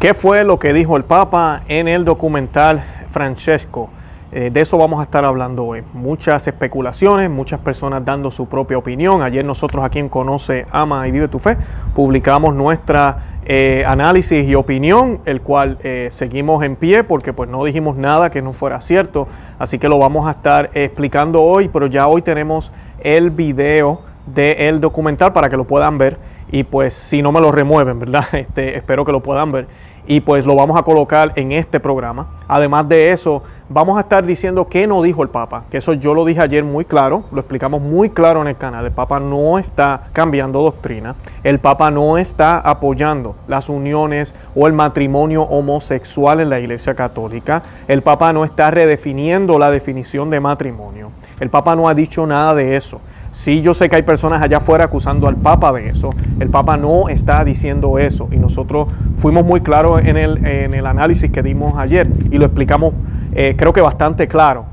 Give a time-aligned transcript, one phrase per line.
[0.00, 3.88] ¿Qué fue lo que dijo el Papa en el documental Francesco?
[4.30, 5.84] Eh, de eso vamos a estar hablando hoy.
[5.94, 9.22] Muchas especulaciones, muchas personas dando su propia opinión.
[9.22, 11.56] Ayer nosotros aquí en Conoce, Ama y Vive tu Fe
[11.94, 17.64] publicamos nuestra eh, análisis y opinión, el cual eh, seguimos en pie porque pues no
[17.64, 19.28] dijimos nada que no fuera cierto.
[19.58, 22.70] Así que lo vamos a estar explicando hoy, pero ya hoy tenemos
[23.00, 26.18] el video del documental para que lo puedan ver
[26.50, 28.24] y pues si no me lo remueven, ¿verdad?
[28.32, 29.66] Este, espero que lo puedan ver
[30.06, 32.28] y pues lo vamos a colocar en este programa.
[32.48, 36.14] Además de eso, vamos a estar diciendo qué no dijo el Papa, que eso yo
[36.14, 38.84] lo dije ayer muy claro, lo explicamos muy claro en el canal.
[38.84, 44.72] El Papa no está cambiando doctrina, el Papa no está apoyando las uniones o el
[44.72, 51.10] matrimonio homosexual en la Iglesia Católica, el Papa no está redefiniendo la definición de matrimonio,
[51.40, 53.00] el Papa no ha dicho nada de eso.
[53.36, 56.10] Sí, yo sé que hay personas allá afuera acusando al Papa de eso.
[56.40, 58.28] El Papa no está diciendo eso.
[58.32, 62.46] Y nosotros fuimos muy claros en el, en el análisis que dimos ayer y lo
[62.46, 62.94] explicamos,
[63.34, 64.64] eh, creo que bastante claro,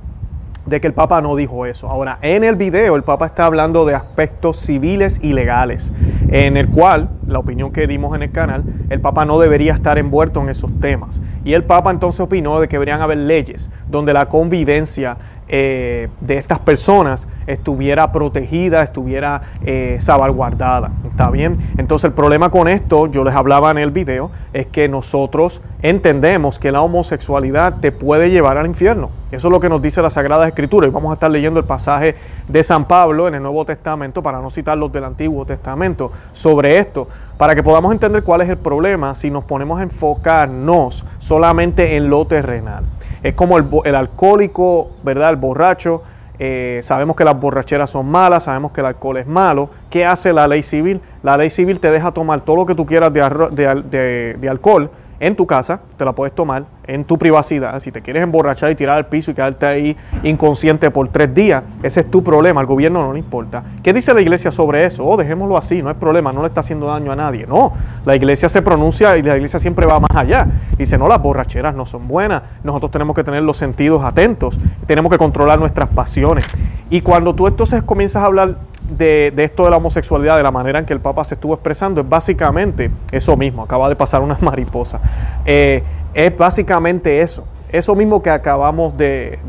[0.66, 1.90] de que el Papa no dijo eso.
[1.90, 5.92] Ahora, en el video el Papa está hablando de aspectos civiles y legales,
[6.30, 9.98] en el cual, la opinión que dimos en el canal, el Papa no debería estar
[9.98, 11.22] envuelto en esos temas.
[11.44, 16.38] Y el Papa entonces opinó de que deberían haber leyes donde la convivencia eh, de
[16.38, 20.92] estas personas estuviera protegida, estuviera eh, salvaguardada.
[21.06, 21.58] ¿Está bien?
[21.78, 26.60] Entonces el problema con esto, yo les hablaba en el video, es que nosotros entendemos
[26.60, 29.10] que la homosexualidad te puede llevar al infierno.
[29.32, 30.88] Eso es lo que nos dice la Sagrada Escritura.
[30.88, 32.16] Y vamos a estar leyendo el pasaje
[32.48, 36.78] de San Pablo en el Nuevo Testamento, para no citar los del Antiguo Testamento, sobre
[36.78, 37.08] esto,
[37.38, 42.10] para que podamos entender cuál es el problema si nos ponemos a enfocarnos solamente en
[42.10, 42.86] lo terrenal.
[43.24, 45.32] Es como el, el alcohólico, ¿verdad?
[45.32, 46.04] El borracho.
[46.40, 49.70] Eh, sabemos que las borracheras son malas, sabemos que el alcohol es malo.
[49.90, 51.02] ¿Qué hace la ley civil?
[51.22, 54.92] La ley civil te deja tomar todo lo que tú quieras de, de alcohol
[55.26, 57.80] en tu casa, te la puedes tomar en tu privacidad.
[57.80, 61.64] Si te quieres emborrachar y tirar al piso y quedarte ahí inconsciente por tres días,
[61.82, 63.64] ese es tu problema, al gobierno no le importa.
[63.82, 65.06] ¿Qué dice la iglesia sobre eso?
[65.06, 67.48] Oh, dejémoslo así, no es problema, no le está haciendo daño a nadie.
[67.48, 67.72] No,
[68.06, 70.46] la iglesia se pronuncia y la iglesia siempre va más allá.
[70.78, 75.10] Dice, no, las borracheras no son buenas, nosotros tenemos que tener los sentidos atentos, tenemos
[75.10, 76.46] que controlar nuestras pasiones.
[76.90, 78.56] Y cuando tú entonces comienzas a hablar
[78.98, 82.02] de, esto de la homosexualidad, de la manera en que el Papa se estuvo expresando,
[82.02, 83.64] es básicamente eso mismo.
[83.64, 85.00] Acaba de pasar una mariposa.
[85.46, 85.84] Eh,
[86.14, 87.46] es básicamente eso.
[87.70, 89.40] Eso mismo que acabamos de,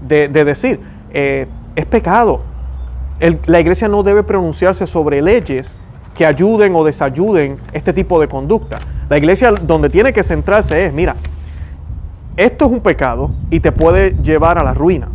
[0.00, 0.80] decir.
[1.12, 2.42] Eh, es pecado.
[3.46, 5.76] la iglesia no debe pronunciarse sobre leyes
[6.14, 8.78] que ayuden o desayuden este tipo de conducta.
[9.08, 11.16] La iglesia donde tiene que centrarse es, mira,
[12.36, 15.08] esto es un pecado y te puede llevar a la ruina.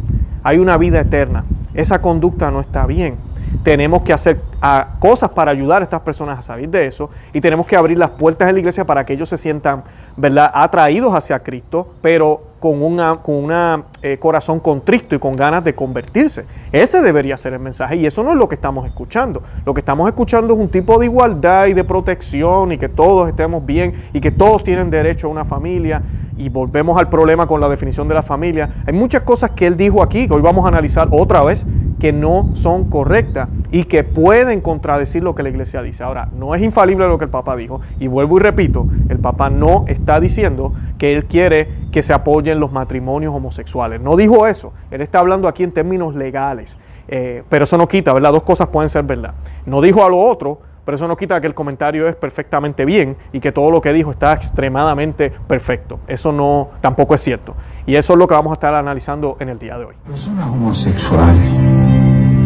[0.43, 1.45] Hay una vida eterna.
[1.73, 3.17] Esa conducta no está bien
[3.65, 7.41] tenemos que hacer ah, cosas para ayudar a estas personas a salir de eso y
[7.41, 9.83] tenemos que abrir las puertas de la iglesia para que ellos se sientan
[10.15, 10.51] ¿verdad?
[10.53, 15.73] atraídos hacia Cristo, pero con un con una, eh, corazón contristo y con ganas de
[15.73, 16.45] convertirse.
[16.71, 19.41] Ese debería ser el mensaje y eso no es lo que estamos escuchando.
[19.65, 23.27] Lo que estamos escuchando es un tipo de igualdad y de protección y que todos
[23.27, 26.03] estemos bien y que todos tienen derecho a una familia
[26.37, 28.83] y volvemos al problema con la definición de la familia.
[28.85, 31.65] Hay muchas cosas que él dijo aquí que hoy vamos a analizar otra vez
[31.99, 36.03] que no son correctas y que pueden contradecir lo que la iglesia dice.
[36.03, 39.49] Ahora, no es infalible lo que el Papa dijo y vuelvo y repito, el Papa
[39.49, 44.01] no está diciendo que él quiere que se apoyen los matrimonios homosexuales.
[44.01, 48.11] No dijo eso, él está hablando aquí en términos legales, eh, pero eso no quita,
[48.13, 48.33] ¿verdad?
[48.33, 49.33] Dos cosas pueden ser verdad.
[49.65, 53.17] No dijo a lo otro, pero eso no quita que el comentario es perfectamente bien
[53.33, 55.99] y que todo lo que dijo está extremadamente perfecto.
[56.07, 57.55] Eso no tampoco es cierto.
[57.87, 59.95] Y eso es lo que vamos a estar analizando en el día de hoy.
[60.05, 61.51] Personas homosexuales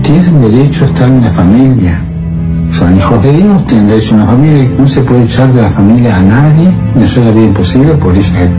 [0.01, 2.01] tienen derecho a estar en la familia.
[2.72, 4.69] Son hijos de Dios, tienen derecho a una familia.
[4.77, 8.16] No se puede echar de la familia a nadie, no es la vida imposible por
[8.16, 8.51] Israel.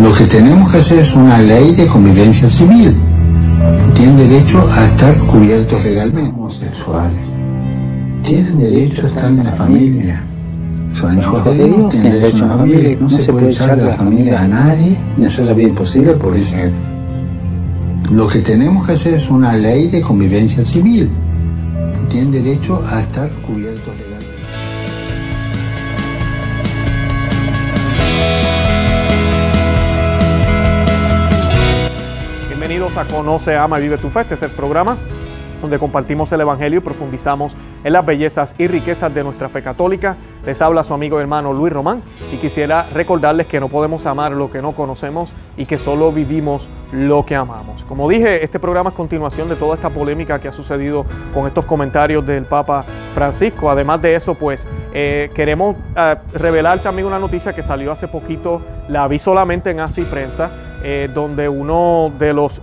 [0.00, 2.96] Lo que tenemos que hacer es una ley de convivencia civil.
[3.94, 6.30] Tienen derecho a estar cubiertos legalmente.
[6.30, 7.35] Homosexuales
[8.26, 10.22] tienen derecho a estar en la familia.
[10.94, 12.98] Son hijos de Dios, tienen derecho a la familia.
[13.00, 16.36] No se puede echar de la familia a nadie, ni hacer la vida imposible por
[16.36, 16.72] Israel.
[18.10, 21.08] Lo que tenemos que hacer es una ley de convivencia civil.
[22.08, 24.26] Tienen derecho a estar cubiertos legalmente.
[32.48, 34.22] Bienvenidos a Conoce, Ama y Vive tu Fe.
[34.22, 34.96] Este es el programa
[35.66, 37.52] donde compartimos el Evangelio y profundizamos
[37.82, 40.16] en las bellezas y riquezas de nuestra fe católica.
[40.44, 42.02] Les habla su amigo y hermano Luis Román
[42.32, 46.68] y quisiera recordarles que no podemos amar lo que no conocemos y que solo vivimos
[46.92, 47.82] lo que amamos.
[47.82, 51.04] Como dije, este programa es continuación de toda esta polémica que ha sucedido
[51.34, 53.68] con estos comentarios del Papa Francisco.
[53.68, 58.62] Además de eso, pues eh, queremos eh, revelar también una noticia que salió hace poquito,
[58.88, 60.50] la vi solamente en Así Prensa,
[60.82, 62.60] eh, donde uno de los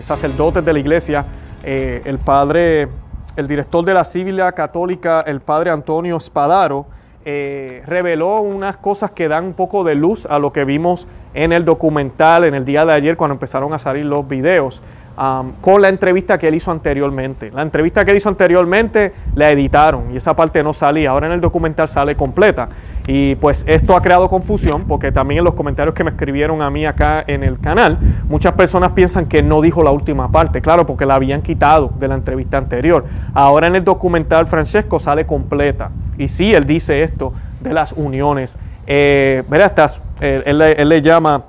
[0.00, 1.24] sacerdotes de la iglesia,
[1.66, 2.88] el padre,
[3.34, 6.86] el director de la Civil Católica, el padre Antonio Spadaro,
[7.24, 11.64] reveló unas cosas que dan un poco de luz a lo que vimos en el
[11.64, 14.80] documental en el día de ayer cuando empezaron a salir los videos.
[15.18, 17.50] Um, con la entrevista que él hizo anteriormente.
[17.50, 21.10] La entrevista que él hizo anteriormente la editaron y esa parte no salía.
[21.10, 22.68] Ahora en el documental sale completa.
[23.06, 26.68] Y pues esto ha creado confusión porque también en los comentarios que me escribieron a
[26.68, 27.98] mí acá en el canal,
[28.28, 30.60] muchas personas piensan que no dijo la última parte.
[30.60, 33.06] Claro, porque la habían quitado de la entrevista anterior.
[33.32, 35.92] Ahora en el documental Francesco sale completa.
[36.18, 38.58] Y sí, él dice esto de las uniones.
[38.86, 41.44] Eh, él, él le llama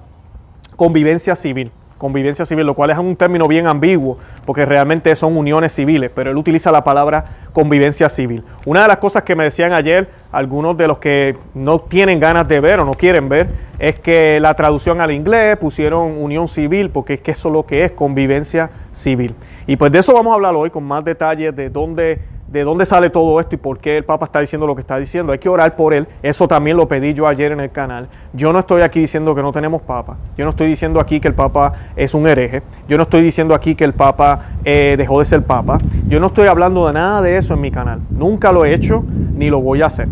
[0.77, 5.73] convivencia civil convivencia civil, lo cual es un término bien ambiguo, porque realmente son uniones
[5.73, 8.43] civiles, pero él utiliza la palabra convivencia civil.
[8.65, 12.47] Una de las cosas que me decían ayer algunos de los que no tienen ganas
[12.47, 13.49] de ver o no quieren ver
[13.79, 17.65] es que la traducción al inglés pusieron unión civil, porque es que eso es lo
[17.65, 19.35] que es convivencia civil.
[19.65, 22.85] Y pues de eso vamos a hablar hoy con más detalles de dónde de dónde
[22.85, 25.33] sale todo esto y por qué el Papa está diciendo lo que está diciendo.
[25.33, 26.07] Hay que orar por él.
[26.21, 28.07] Eso también lo pedí yo ayer en el canal.
[28.33, 30.17] Yo no estoy aquí diciendo que no tenemos Papa.
[30.37, 32.63] Yo no estoy diciendo aquí que el Papa es un hereje.
[32.87, 35.77] Yo no estoy diciendo aquí que el Papa eh, dejó de ser Papa.
[36.07, 37.99] Yo no estoy hablando de nada de eso en mi canal.
[38.09, 39.03] Nunca lo he hecho
[39.35, 40.07] ni lo voy a hacer.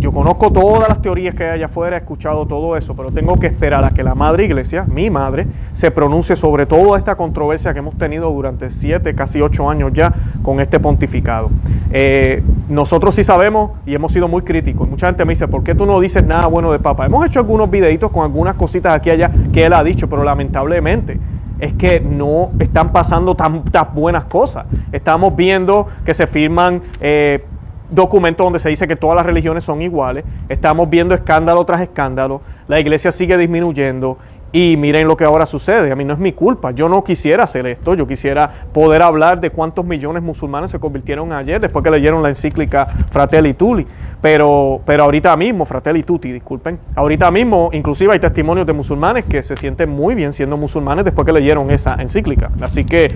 [0.00, 3.38] Yo conozco todas las teorías que hay allá afuera, he escuchado todo eso, pero tengo
[3.38, 7.74] que esperar a que la Madre Iglesia, mi madre, se pronuncie sobre toda esta controversia
[7.74, 11.50] que hemos tenido durante siete, casi ocho años ya con este pontificado.
[11.92, 14.88] Eh, nosotros sí sabemos y hemos sido muy críticos.
[14.88, 17.04] Mucha gente me dice, ¿por qué tú no dices nada bueno de Papa?
[17.04, 20.24] Hemos hecho algunos videitos con algunas cositas aquí y allá que él ha dicho, pero
[20.24, 21.20] lamentablemente
[21.58, 24.64] es que no están pasando tantas buenas cosas.
[24.92, 27.44] Estamos viendo que se firman eh,
[27.90, 30.24] documentos donde se dice que todas las religiones son iguales.
[30.48, 32.40] Estamos viendo escándalo tras escándalo.
[32.68, 34.18] La iglesia sigue disminuyendo.
[34.52, 35.92] Y miren lo que ahora sucede.
[35.92, 36.72] A mí no es mi culpa.
[36.72, 37.94] Yo no quisiera hacer esto.
[37.94, 42.30] Yo quisiera poder hablar de cuántos millones musulmanes se convirtieron ayer después que leyeron la
[42.30, 43.86] encíclica Fratelli Tutti.
[44.20, 46.80] Pero, pero ahorita mismo, Fratelli Tutti, disculpen.
[46.96, 51.24] Ahorita mismo, inclusive hay testimonios de musulmanes que se sienten muy bien siendo musulmanes después
[51.24, 52.50] que leyeron esa encíclica.
[52.60, 53.14] Así que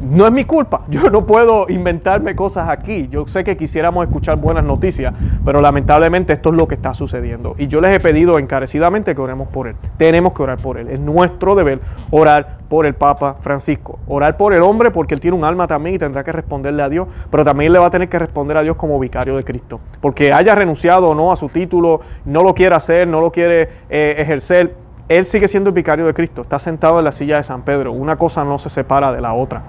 [0.00, 3.08] no es mi culpa, yo no puedo inventarme cosas aquí.
[3.08, 5.14] Yo sé que quisiéramos escuchar buenas noticias,
[5.44, 7.54] pero lamentablemente esto es lo que está sucediendo.
[7.58, 9.76] Y yo les he pedido encarecidamente que oremos por él.
[9.96, 10.88] Tenemos que orar por él.
[10.88, 11.80] Es nuestro deber
[12.10, 13.98] orar por el Papa Francisco.
[14.06, 16.88] Orar por el hombre porque él tiene un alma también y tendrá que responderle a
[16.88, 19.80] Dios, pero también le va a tener que responder a Dios como vicario de Cristo.
[20.00, 23.68] Porque haya renunciado o no a su título, no lo quiere hacer, no lo quiere
[23.88, 24.74] eh, ejercer.
[25.08, 27.92] Él sigue siendo el vicario de Cristo, está sentado en la silla de San Pedro.
[27.92, 29.62] Una cosa no se separa de la otra.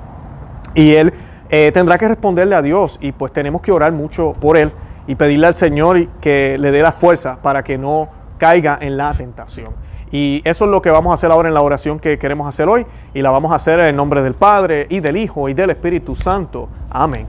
[0.76, 1.14] Y él
[1.50, 4.72] eh, tendrá que responderle a Dios y pues tenemos que orar mucho por él
[5.08, 9.14] y pedirle al Señor que le dé la fuerza para que no caiga en la
[9.14, 9.74] tentación.
[10.12, 12.68] Y eso es lo que vamos a hacer ahora en la oración que queremos hacer
[12.68, 15.72] hoy y la vamos a hacer en nombre del Padre y del Hijo y del
[15.72, 16.68] Espíritu Santo.
[16.90, 17.28] Amén.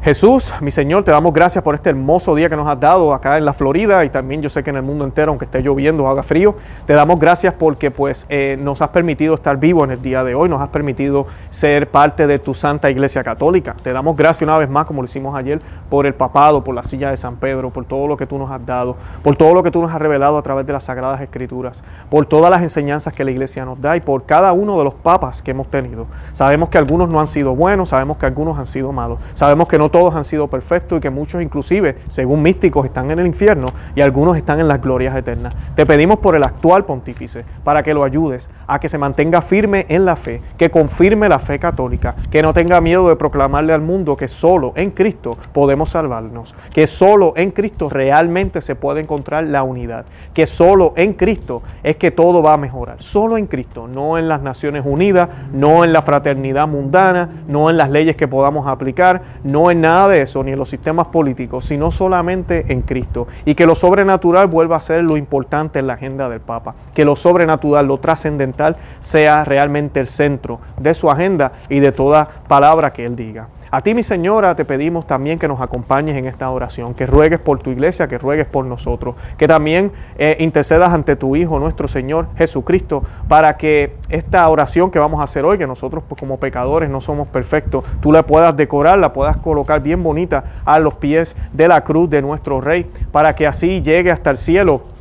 [0.00, 3.36] Jesús, mi Señor, te damos gracias por este hermoso día que nos has dado acá
[3.36, 6.04] en la Florida y también yo sé que en el mundo entero, aunque esté lloviendo
[6.04, 6.54] o haga frío,
[6.86, 10.36] te damos gracias porque pues eh, nos has permitido estar vivos en el día de
[10.36, 13.74] hoy, nos has permitido ser parte de tu Santa Iglesia Católica.
[13.82, 15.60] Te damos gracias una vez más, como lo hicimos ayer,
[15.90, 18.52] por el papado, por la silla de San Pedro, por todo lo que tú nos
[18.52, 21.20] has dado, por todo lo que tú nos has revelado a través de las Sagradas
[21.22, 24.84] Escrituras, por todas las enseñanzas que la Iglesia nos da y por cada uno de
[24.84, 26.06] los papas que hemos tenido.
[26.34, 29.76] Sabemos que algunos no han sido buenos, sabemos que algunos han sido malos, sabemos que
[29.76, 33.68] no todos han sido perfectos y que muchos inclusive, según místicos, están en el infierno
[33.94, 35.54] y algunos están en las glorias eternas.
[35.74, 39.86] Te pedimos por el actual pontífice para que lo ayudes a que se mantenga firme
[39.88, 43.80] en la fe, que confirme la fe católica, que no tenga miedo de proclamarle al
[43.80, 49.44] mundo que solo en Cristo podemos salvarnos, que solo en Cristo realmente se puede encontrar
[49.44, 50.04] la unidad,
[50.34, 54.28] que solo en Cristo es que todo va a mejorar, solo en Cristo, no en
[54.28, 59.22] las Naciones Unidas, no en la fraternidad mundana, no en las leyes que podamos aplicar,
[59.44, 63.26] no en nada de eso ni en los sistemas políticos, sino solamente en Cristo.
[63.44, 66.74] Y que lo sobrenatural vuelva a ser lo importante en la agenda del Papa.
[66.94, 72.28] Que lo sobrenatural, lo trascendental, sea realmente el centro de su agenda y de toda
[72.48, 73.48] palabra que él diga.
[73.70, 77.38] A ti, mi señora, te pedimos también que nos acompañes en esta oración, que ruegues
[77.38, 81.86] por tu iglesia, que ruegues por nosotros, que también eh, intercedas ante tu Hijo, nuestro
[81.86, 86.40] Señor Jesucristo, para que esta oración que vamos a hacer hoy, que nosotros pues, como
[86.40, 90.94] pecadores no somos perfectos, tú la puedas decorar, la puedas colocar bien bonita a los
[90.94, 94.97] pies de la cruz de nuestro Rey, para que así llegue hasta el cielo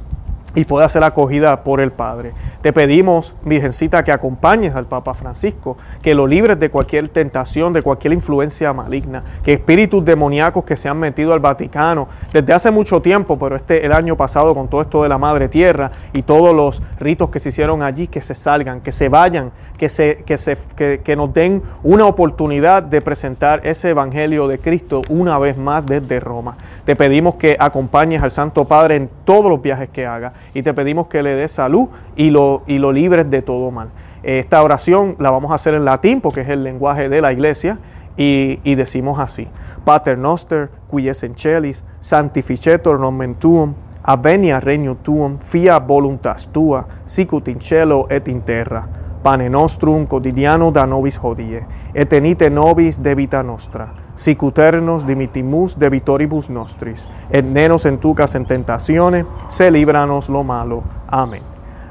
[0.58, 2.34] y pueda ser acogida por el Padre.
[2.62, 7.84] Te pedimos, Virgencita, que acompañes al Papa Francisco, que lo libres de cualquier tentación, de
[7.84, 13.04] cualquier influencia maligna, que espíritus demoníacos que se han metido al Vaticano desde hace mucho
[13.04, 16.56] tiempo, pero este el año pasado con todo esto de la Madre Tierra y todos
[16.56, 20.40] los ritos que se hicieron allí, que se salgan, que se vayan, que, se, que,
[20.40, 25.86] se, que nos den una oportunidad de presentar ese Evangelio de Cristo una vez más
[25.86, 26.58] desde Roma.
[26.84, 30.74] Te pedimos que acompañes al Santo Padre en todos los viajes que haga y te
[30.74, 33.90] pedimos que le des salud y lo, y lo libres de todo mal.
[34.24, 37.78] Esta oración la vamos a hacer en latín porque es el lenguaje de la iglesia
[38.16, 39.50] y, decimos así:
[39.84, 46.88] Pater noster, qui es en celis, sanctificetur nomen tuum, avenia regnum tuum, fia voluntas tua,
[47.04, 48.88] sicut in cielo et in terra.
[49.22, 56.50] Pane nostrum quotidiano da nobis hodie, et tenite nobis debita nostra sicuternos dimitimus de vitoribus
[56.50, 60.84] nostris, et nenos entucas en tentaciones, se líbranos lo malo.
[61.08, 61.44] Amén.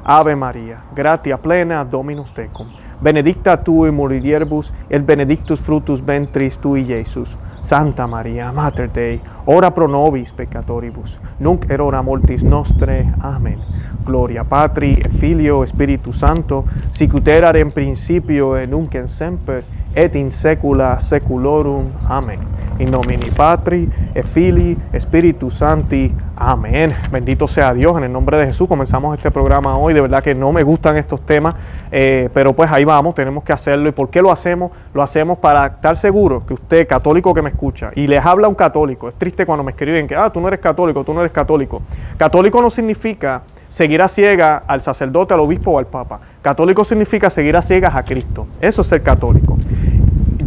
[0.03, 2.67] Ave María, gratia plena, Dominus tecum,
[3.01, 7.37] benedicta tu in mulieribus, et benedictus fructus ventris tui, Iesus.
[7.61, 13.13] Santa María, Mater Dei, ora pro nobis peccatoribus, nunc erora mortis nostre.
[13.19, 13.59] Amén.
[14.05, 19.65] Gloria Patri, et Filio, Spiritus Santo, sicut erat in principio et nunc en semper,
[19.95, 21.91] et in secula seculorum.
[22.07, 22.39] Amén.
[22.79, 26.13] In nomine Patri, et Filii, Spiritus Sancti.
[26.35, 26.93] Amén.
[27.11, 27.97] Bendito sea Dios.
[27.97, 29.95] En el nombre de Jesús comenzamos este programa hoy.
[29.95, 31.55] De verdad que no me gustan estos temas,
[31.91, 33.89] eh, pero pues ahí vamos, tenemos que hacerlo.
[33.89, 34.71] ¿Y por qué lo hacemos?
[34.93, 38.55] Lo hacemos para estar seguros que usted, católico que me escucha, y les habla un
[38.55, 39.07] católico.
[39.07, 41.81] Es triste cuando me escriben que, ah, tú no eres católico, tú no eres católico.
[42.17, 46.19] Católico no significa seguir a ciega al sacerdote, al obispo o al papa.
[46.41, 48.47] Católico significa seguir a ciegas a Cristo.
[48.61, 49.57] Eso es ser católico.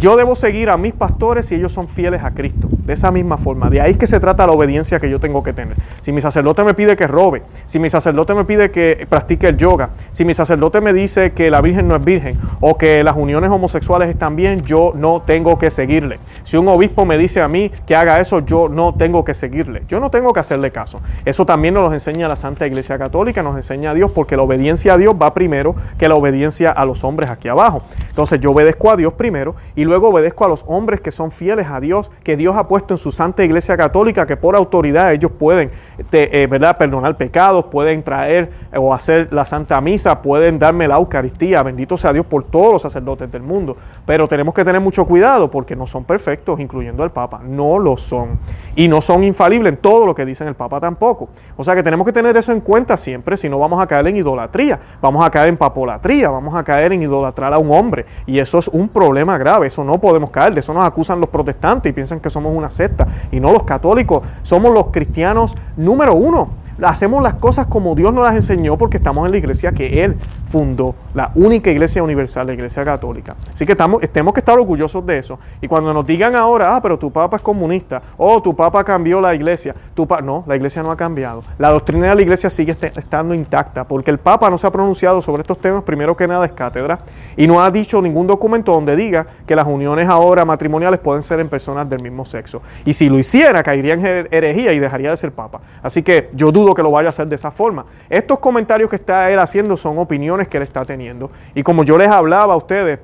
[0.00, 2.68] Yo debo seguir a mis pastores si ellos son fieles a Cristo.
[2.86, 3.68] De esa misma forma.
[3.68, 5.76] De ahí es que se trata la obediencia que yo tengo que tener.
[6.00, 9.58] Si mi sacerdote me pide que robe, si mi sacerdote me pide que practique el
[9.58, 13.14] yoga, si mi sacerdote me dice que la virgen no es virgen o que las
[13.14, 16.18] uniones homosexuales están bien, yo no tengo que seguirle.
[16.44, 19.82] Si un obispo me dice a mí que haga eso, yo no tengo que seguirle.
[19.86, 21.02] Yo no tengo que hacerle caso.
[21.26, 24.44] Eso también nos lo enseña la Santa Iglesia Católica, nos enseña a Dios, porque la
[24.44, 27.82] obediencia a Dios va primero que la obediencia a los hombres aquí abajo.
[28.08, 31.66] Entonces yo obedezco a Dios primero y luego obedezco a los hombres que son fieles
[31.68, 35.32] a Dios, que Dios ha puesto en su Santa Iglesia Católica, que por autoridad ellos
[35.32, 35.72] pueden
[36.12, 36.78] eh, ¿verdad?
[36.78, 41.62] perdonar pecados, pueden traer eh, o hacer la Santa Misa, pueden darme la Eucaristía.
[41.62, 43.76] Bendito sea Dios por todos los sacerdotes del mundo.
[44.06, 47.40] Pero tenemos que tener mucho cuidado porque no son perfectos, incluyendo el Papa.
[47.44, 48.38] No lo son.
[48.76, 51.28] Y no son infalibles en todo lo que dicen el Papa tampoco.
[51.56, 54.06] O sea que tenemos que tener eso en cuenta siempre, si no vamos a caer
[54.06, 58.06] en idolatría, vamos a caer en papolatría, vamos a caer en idolatrar a un hombre.
[58.26, 61.90] Y eso es un problema grave, no podemos caer, de eso nos acusan los protestantes
[61.90, 63.06] y piensan que somos una secta.
[63.30, 66.48] Y no los católicos, somos los cristianos número uno
[66.82, 70.16] hacemos las cosas como Dios nos las enseñó porque estamos en la iglesia que Él
[70.48, 73.36] fundó, la única iglesia universal, la iglesia católica.
[73.54, 75.38] Así que estamos, tenemos que estar orgullosos de eso.
[75.60, 79.20] Y cuando nos digan ahora, ah, pero tu papa es comunista, oh, tu papa cambió
[79.20, 81.44] la iglesia, tu no, la iglesia no ha cambiado.
[81.58, 85.22] La doctrina de la iglesia sigue estando intacta porque el papa no se ha pronunciado
[85.22, 86.98] sobre estos temas, primero que nada es cátedra,
[87.36, 91.38] y no ha dicho ningún documento donde diga que las uniones ahora matrimoniales pueden ser
[91.38, 92.60] en personas del mismo sexo.
[92.84, 95.60] Y si lo hiciera, caería en herejía y dejaría de ser papa.
[95.82, 97.86] Así que yo dudo que lo vaya a hacer de esa forma.
[98.08, 101.30] Estos comentarios que está él haciendo son opiniones que él está teniendo.
[101.54, 103.00] Y como yo les hablaba a ustedes,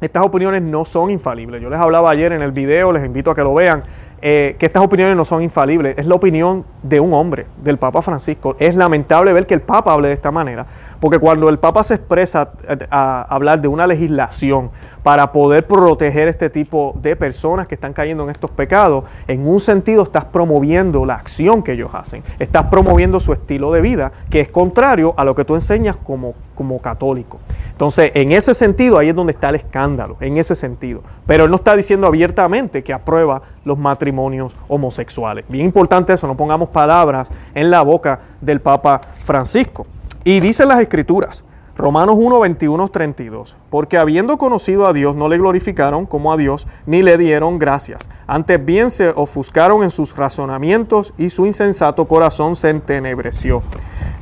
[0.00, 1.62] estas opiniones no son infalibles.
[1.62, 3.82] Yo les hablaba ayer en el video, les invito a que lo vean.
[4.22, 5.98] Eh, que estas opiniones no son infalibles.
[5.98, 8.56] Es la opinión de un hombre, del Papa Francisco.
[8.58, 10.66] Es lamentable ver que el Papa hable de esta manera,
[11.00, 12.52] porque cuando el Papa se expresa
[12.90, 14.70] a, hablar de una legislación
[15.06, 19.60] para poder proteger este tipo de personas que están cayendo en estos pecados, en un
[19.60, 24.40] sentido estás promoviendo la acción que ellos hacen, estás promoviendo su estilo de vida, que
[24.40, 27.38] es contrario a lo que tú enseñas como, como católico.
[27.70, 31.02] Entonces, en ese sentido, ahí es donde está el escándalo, en ese sentido.
[31.24, 35.44] Pero él no está diciendo abiertamente que aprueba los matrimonios homosexuales.
[35.48, 39.86] Bien importante eso, no pongamos palabras en la boca del Papa Francisco.
[40.24, 41.44] Y dicen las escrituras,
[41.78, 46.66] Romanos 1, 21, 32, porque habiendo conocido a Dios no le glorificaron como a Dios
[46.86, 48.08] ni le dieron gracias.
[48.26, 53.62] Antes bien se ofuscaron en sus razonamientos y su insensato corazón se entenebreció.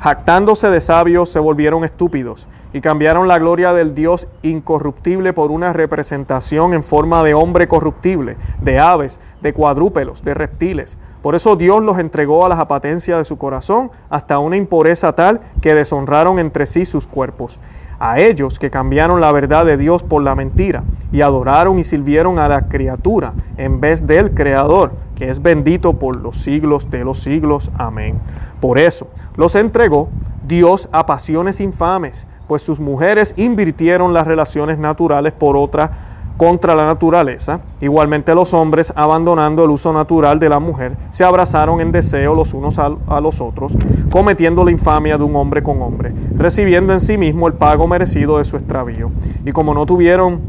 [0.00, 5.72] Jactándose de sabios se volvieron estúpidos y cambiaron la gloria del Dios incorruptible por una
[5.72, 10.98] representación en forma de hombre corruptible, de aves, de cuadrúpedos, de reptiles.
[11.24, 15.40] Por eso Dios los entregó a las apatencias de su corazón hasta una impureza tal
[15.62, 17.58] que deshonraron entre sí sus cuerpos
[17.98, 22.38] a ellos que cambiaron la verdad de Dios por la mentira y adoraron y sirvieron
[22.38, 27.20] a la criatura en vez del Creador, que es bendito por los siglos de los
[27.20, 27.70] siglos.
[27.78, 28.18] Amén.
[28.60, 30.10] Por eso los entregó
[30.46, 36.86] Dios a pasiones infames, pues sus mujeres invirtieron las relaciones naturales por otra contra la
[36.86, 37.60] naturaleza.
[37.80, 42.54] Igualmente los hombres, abandonando el uso natural de la mujer, se abrazaron en deseo los
[42.54, 43.76] unos a, los otros,
[44.10, 48.38] cometiendo la infamia de un hombre con hombre, recibiendo en sí mismo el pago merecido
[48.38, 49.10] de su extravío.
[49.44, 50.40] Y como no tuvieron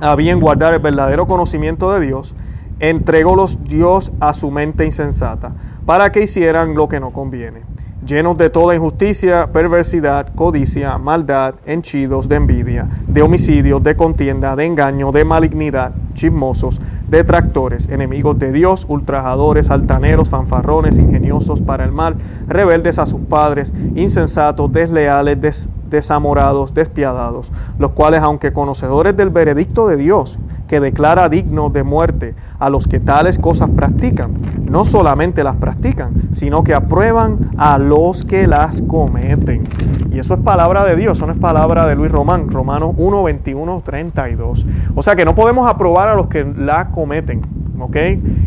[0.00, 2.34] a bien guardar el verdadero conocimiento de Dios,
[2.80, 5.52] entrególos Dios a su mente insensata,
[5.86, 7.74] para que hicieran lo que no conviene
[8.06, 14.66] llenos de toda injusticia, perversidad, codicia, maldad, henchidos de envidia, de homicidio, de contienda, de
[14.66, 22.16] engaño, de malignidad, chismosos, detractores, enemigos de Dios, ultrajadores, altaneros, fanfarrones, ingeniosos para el mal,
[22.46, 29.96] rebeldes a sus padres, insensatos, desleales, desamorados, despiadados, los cuales, aunque conocedores del veredicto de
[29.96, 34.34] Dios, que declara digno de muerte a los que tales cosas practican.
[34.68, 39.68] No solamente las practican, sino que aprueban a los que las cometen.
[40.10, 43.22] Y eso es palabra de Dios, eso no es palabra de Luis Román, Romanos 1,
[43.22, 44.66] 21, 32.
[44.94, 47.63] O sea que no podemos aprobar a los que la cometen.
[47.78, 47.96] ¿Ok?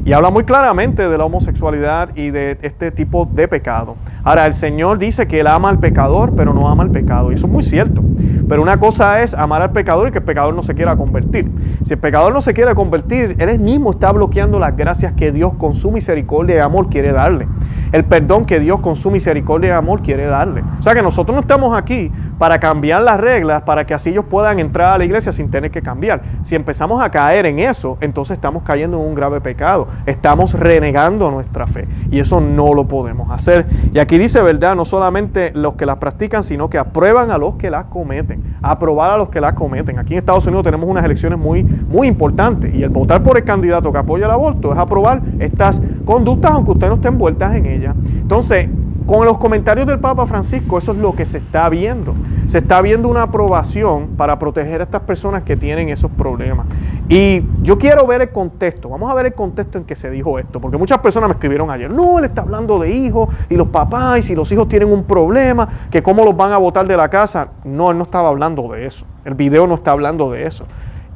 [0.06, 3.96] Y habla muy claramente de la homosexualidad y de este tipo de pecado.
[4.24, 7.32] Ahora, el Señor dice que Él ama al pecador, pero no ama al pecado.
[7.32, 8.04] Y eso es muy cierto.
[8.48, 11.52] Pero una cosa es amar al pecador y que el pecador no se quiera convertir.
[11.84, 15.54] Si el pecador no se quiere convertir, Él mismo está bloqueando las gracias que Dios
[15.58, 17.48] con su misericordia y amor quiere darle.
[17.92, 20.64] El perdón que Dios con su misericordia y amor quiere darle.
[20.80, 24.26] O sea que nosotros no estamos aquí para cambiar las reglas para que así ellos
[24.30, 26.22] puedan entrar a la iglesia sin tener que cambiar.
[26.42, 29.88] Si empezamos a caer en eso, entonces estamos cayendo en un grave pecado.
[30.06, 31.88] Estamos renegando nuestra fe.
[32.10, 33.66] Y eso no lo podemos hacer.
[33.94, 34.76] Y aquí dice, ¿verdad?
[34.76, 38.58] No solamente los que las practican, sino que aprueban a los que las cometen.
[38.62, 40.00] Aprobar a los que las cometen.
[40.00, 42.74] Aquí en Estados Unidos tenemos unas elecciones muy, muy importantes.
[42.74, 46.72] Y el votar por el candidato que apoya el aborto es aprobar estas conductas, aunque
[46.72, 47.96] usted no esté envueltas en ellas.
[48.22, 48.70] Entonces,
[49.08, 52.14] con los comentarios del Papa Francisco, eso es lo que se está viendo.
[52.46, 56.68] Se está viendo una aprobación para proteger a estas personas que tienen esos problemas.
[57.08, 58.90] Y yo quiero ver el contexto.
[58.90, 60.60] Vamos a ver el contexto en que se dijo esto.
[60.60, 64.20] Porque muchas personas me escribieron ayer, no, él está hablando de hijos y los papás
[64.20, 67.10] y si los hijos tienen un problema, que cómo los van a botar de la
[67.10, 67.48] casa.
[67.64, 69.06] No, él no estaba hablando de eso.
[69.24, 70.66] El video no está hablando de eso.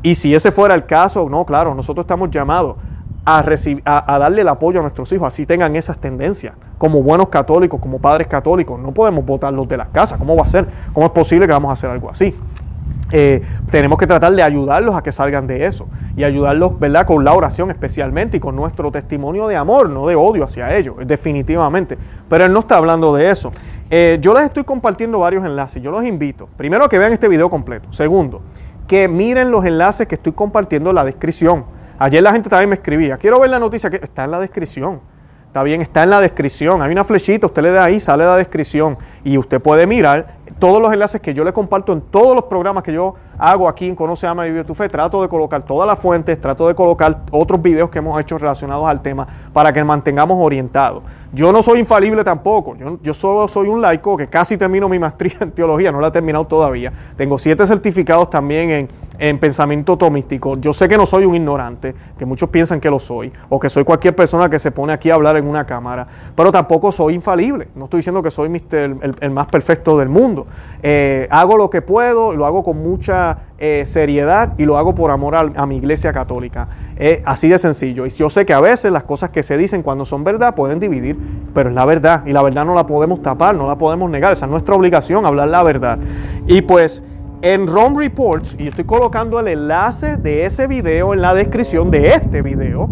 [0.01, 2.77] Y si ese fuera el caso, no, claro, nosotros estamos llamados
[3.25, 3.43] a,
[4.15, 7.99] a, darle el apoyo a nuestros hijos, así tengan esas tendencias, como buenos católicos, como
[7.99, 8.79] padres católicos.
[8.79, 10.17] No podemos votarlos de las casas.
[10.17, 10.67] ¿Cómo va a ser?
[10.93, 12.35] ¿Cómo es posible que vamos a hacer algo así?
[13.13, 17.05] Eh, tenemos que tratar de ayudarlos a que salgan de eso y ayudarlos, ¿verdad?
[17.05, 20.95] Con la oración especialmente y con nuestro testimonio de amor, no de odio hacia ellos,
[21.05, 21.97] definitivamente.
[22.29, 23.51] Pero él no está hablando de eso.
[23.89, 25.83] Eh, yo les estoy compartiendo varios enlaces.
[25.83, 27.91] Yo los invito, primero, a que vean este video completo.
[27.91, 28.41] Segundo,
[28.87, 31.65] que miren los enlaces que estoy compartiendo en la descripción.
[32.03, 35.01] Ayer la gente también me escribía, quiero ver la noticia que está en la descripción.
[35.45, 36.81] Está bien, está en la descripción.
[36.81, 40.81] Hay una flechita, usted le da ahí, sale la descripción y usted puede mirar todos
[40.81, 43.95] los enlaces que yo le comparto en todos los programas que yo hago aquí en
[43.95, 44.87] Conoce, Ama y Vive tu Fe.
[44.87, 48.87] Trato de colocar todas las fuentes, trato de colocar otros videos que hemos hecho relacionados
[48.87, 51.01] al tema para que mantengamos orientados.
[51.33, 52.75] Yo no soy infalible tampoco.
[52.75, 56.09] Yo, yo solo soy un laico que casi termino mi maestría en teología, no la
[56.09, 56.93] he terminado todavía.
[57.17, 60.57] Tengo siete certificados también en, en pensamiento tomístico.
[60.57, 63.69] Yo sé que no soy un ignorante, que muchos piensan que lo soy, o que
[63.69, 67.15] soy cualquier persona que se pone aquí a hablar en una cámara, pero tampoco soy
[67.15, 67.69] infalible.
[67.75, 70.45] No estoy diciendo que soy el, el más perfecto del mundo.
[70.83, 75.11] Eh, hago lo que puedo, lo hago con mucha eh, seriedad y lo hago por
[75.11, 76.67] amor a, mi iglesia católica.
[77.25, 78.05] así de sencillo.
[78.05, 80.79] Y yo sé que a veces las cosas que se dicen cuando son verdad pueden
[80.79, 81.17] dividir,
[81.53, 82.23] pero es la verdad.
[82.25, 84.31] Y la verdad no la podemos tapar, no la podemos negar.
[84.31, 85.99] Esa es nuestra obligación, hablar la verdad.
[86.47, 87.03] Y pues
[87.41, 92.09] en Rome Reports, y estoy colocando el enlace de ese video en la descripción de
[92.13, 92.87] este video,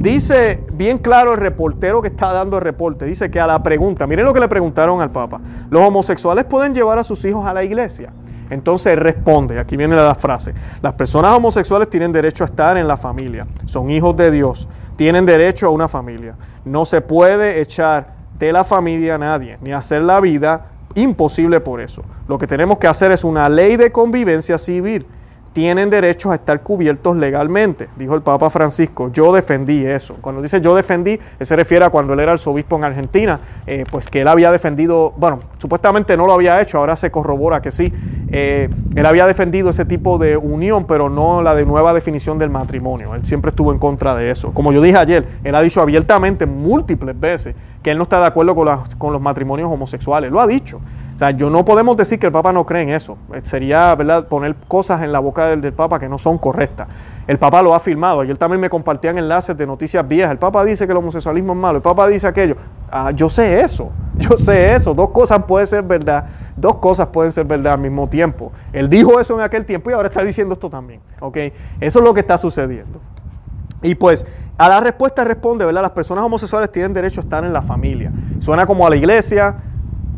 [0.00, 4.06] dice bien claro el reportero que está dando el reporte, dice que a la pregunta,
[4.06, 7.54] miren lo que le preguntaron al Papa, ¿los homosexuales pueden llevar a sus hijos a
[7.54, 8.12] la iglesia?
[8.52, 12.98] Entonces responde, aquí viene la frase, las personas homosexuales tienen derecho a estar en la
[12.98, 16.34] familia, son hijos de Dios, tienen derecho a una familia,
[16.66, 21.80] no se puede echar de la familia a nadie, ni hacer la vida imposible por
[21.80, 22.02] eso.
[22.28, 25.06] Lo que tenemos que hacer es una ley de convivencia civil
[25.52, 29.10] tienen derecho a estar cubiertos legalmente, dijo el Papa Francisco.
[29.12, 30.14] Yo defendí eso.
[30.20, 34.08] Cuando dice yo defendí, se refiere a cuando él era arzobispo en Argentina, eh, pues
[34.08, 37.92] que él había defendido, bueno, supuestamente no lo había hecho, ahora se corrobora que sí.
[38.30, 42.50] Eh, él había defendido ese tipo de unión, pero no la de nueva definición del
[42.50, 43.14] matrimonio.
[43.14, 44.52] Él siempre estuvo en contra de eso.
[44.52, 48.26] Como yo dije ayer, él ha dicho abiertamente múltiples veces que él no está de
[48.26, 50.30] acuerdo con, con los matrimonios homosexuales.
[50.30, 50.80] Lo ha dicho.
[51.14, 53.16] O sea, yo no podemos decir que el Papa no cree en eso.
[53.34, 56.88] Eh, sería, ¿verdad?, poner cosas en la boca del, Papa que no son correctas.
[57.26, 58.20] El Papa lo ha afirmado.
[58.20, 60.32] Ayer también me compartían enlaces de noticias viejas.
[60.32, 61.76] El Papa dice que el homosexualismo es malo.
[61.76, 62.56] El Papa dice aquello.
[62.90, 63.90] Ah, yo sé eso.
[64.18, 64.92] Yo sé eso.
[64.92, 66.26] Dos cosas pueden ser verdad.
[66.56, 68.52] Dos cosas pueden ser verdad al mismo tiempo.
[68.72, 71.00] Él dijo eso en aquel tiempo y ahora está diciendo esto también.
[71.20, 71.38] ¿Ok?
[71.80, 73.00] Eso es lo que está sucediendo.
[73.82, 74.26] Y pues
[74.58, 75.82] a la respuesta responde, ¿verdad?
[75.82, 78.12] Las personas homosexuales tienen derecho a estar en la familia.
[78.38, 79.56] Suena como a la iglesia,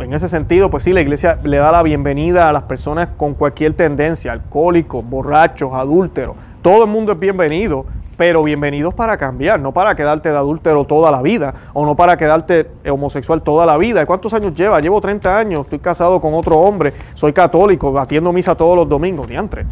[0.00, 3.34] en ese sentido, pues sí, la iglesia le da la bienvenida a las personas con
[3.34, 6.34] cualquier tendencia, alcohólicos, borrachos, adúlteros.
[6.62, 11.12] Todo el mundo es bienvenido, pero bienvenidos para cambiar, no para quedarte de adúltero toda
[11.12, 14.04] la vida o no para quedarte homosexual toda la vida.
[14.04, 14.80] ¿Cuántos años lleva?
[14.80, 19.28] Llevo 30 años, estoy casado con otro hombre, soy católico, batiendo misa todos los domingos,
[19.28, 19.64] diantre.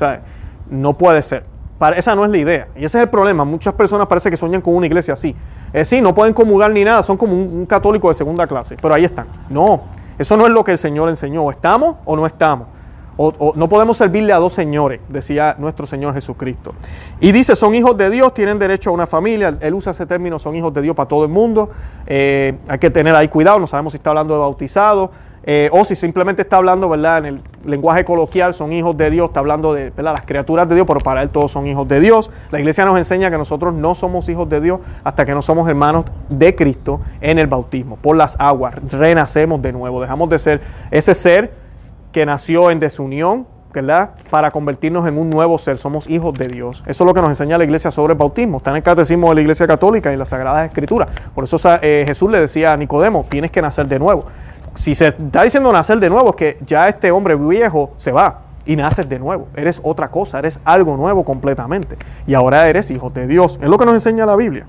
[0.70, 1.44] No puede ser.
[1.78, 2.68] Para, esa no es la idea.
[2.76, 3.44] Y ese es el problema.
[3.44, 5.35] Muchas personas parece que sueñan con una iglesia así.
[5.72, 8.94] Eh, sí, no pueden comulgar ni nada, son como un católico de segunda clase, pero
[8.94, 9.26] ahí están.
[9.50, 9.82] No,
[10.22, 11.50] eso no es lo que el Señor enseñó.
[11.50, 12.68] ¿Estamos o no estamos?
[13.16, 16.74] O, no podemos servirle a dos señores, decía nuestro Señor Jesucristo.
[17.20, 19.56] Y dice, son hijos de Dios, tienen derecho a una familia.
[19.61, 21.70] Él usa ese término, son hijos de Dios para todo el mundo.
[22.06, 25.11] Eh, hay que tener ahí cuidado, no sabemos si está hablando de bautizados
[25.44, 27.18] eh, o si simplemente está hablando, ¿verdad?
[27.18, 30.87] En el lenguaje coloquial son hijos de Dios, está hablando de las criaturas de Dios,
[30.87, 32.31] pero para él todos son hijos de Dios.
[32.50, 35.68] La iglesia nos enseña que nosotros no somos hijos de Dios hasta que no somos
[35.68, 40.61] hermanos de Cristo en el bautismo, por las aguas, renacemos de nuevo, dejamos de ser
[40.90, 41.52] ese ser
[42.12, 44.11] que nació en desunión, ¿verdad?
[44.31, 46.85] Para convertirnos en un nuevo ser, somos hijos de Dios.
[46.87, 48.59] Eso es lo que nos enseña la iglesia sobre el bautismo.
[48.59, 51.09] Está en el catecismo de la iglesia católica y en las Sagradas Escrituras.
[51.35, 54.26] Por eso eh, Jesús le decía a Nicodemo, tienes que nacer de nuevo
[54.74, 58.42] si se está diciendo nacer de nuevo, es que ya este hombre viejo se va
[58.64, 59.48] y naces de nuevo.
[59.54, 61.96] Eres otra cosa, eres algo nuevo completamente.
[62.26, 63.58] Y ahora eres hijo de Dios.
[63.61, 64.66] Es lo que nos enseña la Biblia.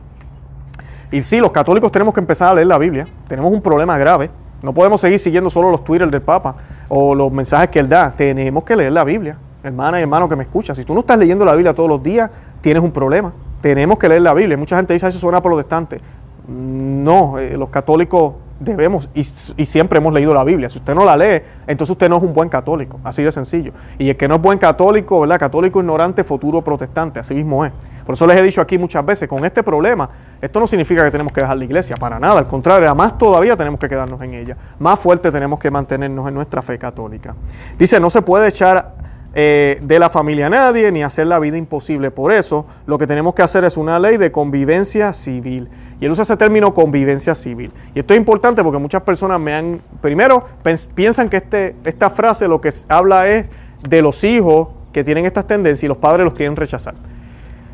[1.11, 3.07] Y sí, los católicos tenemos que empezar a leer la Biblia.
[3.27, 4.31] Tenemos un problema grave.
[4.63, 6.55] No podemos seguir siguiendo solo los Twitter del Papa
[6.89, 8.13] o los mensajes que él da.
[8.15, 9.37] Tenemos que leer la Biblia.
[9.63, 12.01] Hermana y hermano que me escucha, si tú no estás leyendo la Biblia todos los
[12.01, 12.29] días,
[12.61, 13.31] tienes un problema.
[13.61, 14.57] Tenemos que leer la Biblia.
[14.57, 16.01] Mucha gente dice, eso suena protestante.
[16.47, 20.69] No, eh, los católicos debemos y, siempre hemos leído la Biblia.
[20.69, 23.73] Si usted no la lee, entonces usted no es un buen católico, así de sencillo.
[23.97, 25.39] Y el que no es buen católico, ¿verdad?
[25.39, 27.71] Católico ignorante, futuro protestante, así mismo es.
[28.05, 30.09] Por eso les he dicho aquí muchas veces, con este problema,
[30.41, 33.55] esto no significa que tenemos que dejar la iglesia, para nada, al contrario, más todavía
[33.55, 37.33] tenemos que quedarnos en ella, más fuerte tenemos que mantenernos en nuestra fe católica.
[37.77, 39.02] Dice, no se puede echar
[39.35, 42.11] eh, de la familia a nadie ni hacer la vida imposible.
[42.11, 45.69] Por eso, lo que tenemos que hacer es una ley de convivencia civil.
[45.99, 47.71] Y él usa ese término convivencia civil.
[47.95, 50.45] Y esto es importante porque muchas personas me han, primero,
[50.93, 53.49] piensan que este, esta frase lo que habla es
[53.87, 56.93] de los hijos que tienen estas tendencias y los padres los quieren rechazar.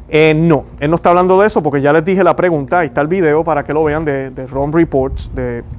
[0.08, 2.88] Eh, no, él no está hablando de eso porque ya les dije la pregunta, ahí
[2.88, 5.30] está el video para que lo vean de, de Reports,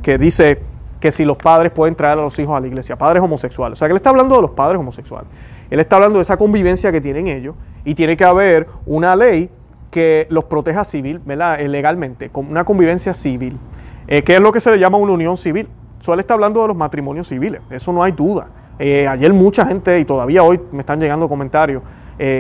[0.02, 0.60] que dice
[1.00, 3.76] que si los padres pueden traer a los hijos a la iglesia, padres homosexuales.
[3.76, 5.28] O sea, que él está hablando de los padres homosexuales.
[5.70, 7.54] Él está hablando de esa convivencia que tienen ellos
[7.85, 9.50] y tiene que haber una ley
[9.90, 11.61] que los proteja civil, ¿verdad?
[11.61, 13.59] Eh, legalmente, con una convivencia civil,
[14.06, 15.68] eh, que es lo que se le llama una unión civil.
[16.00, 18.48] Suele está hablando de los matrimonios civiles, eso no hay duda.
[18.78, 21.83] Eh, ayer mucha gente, y todavía hoy me están llegando comentarios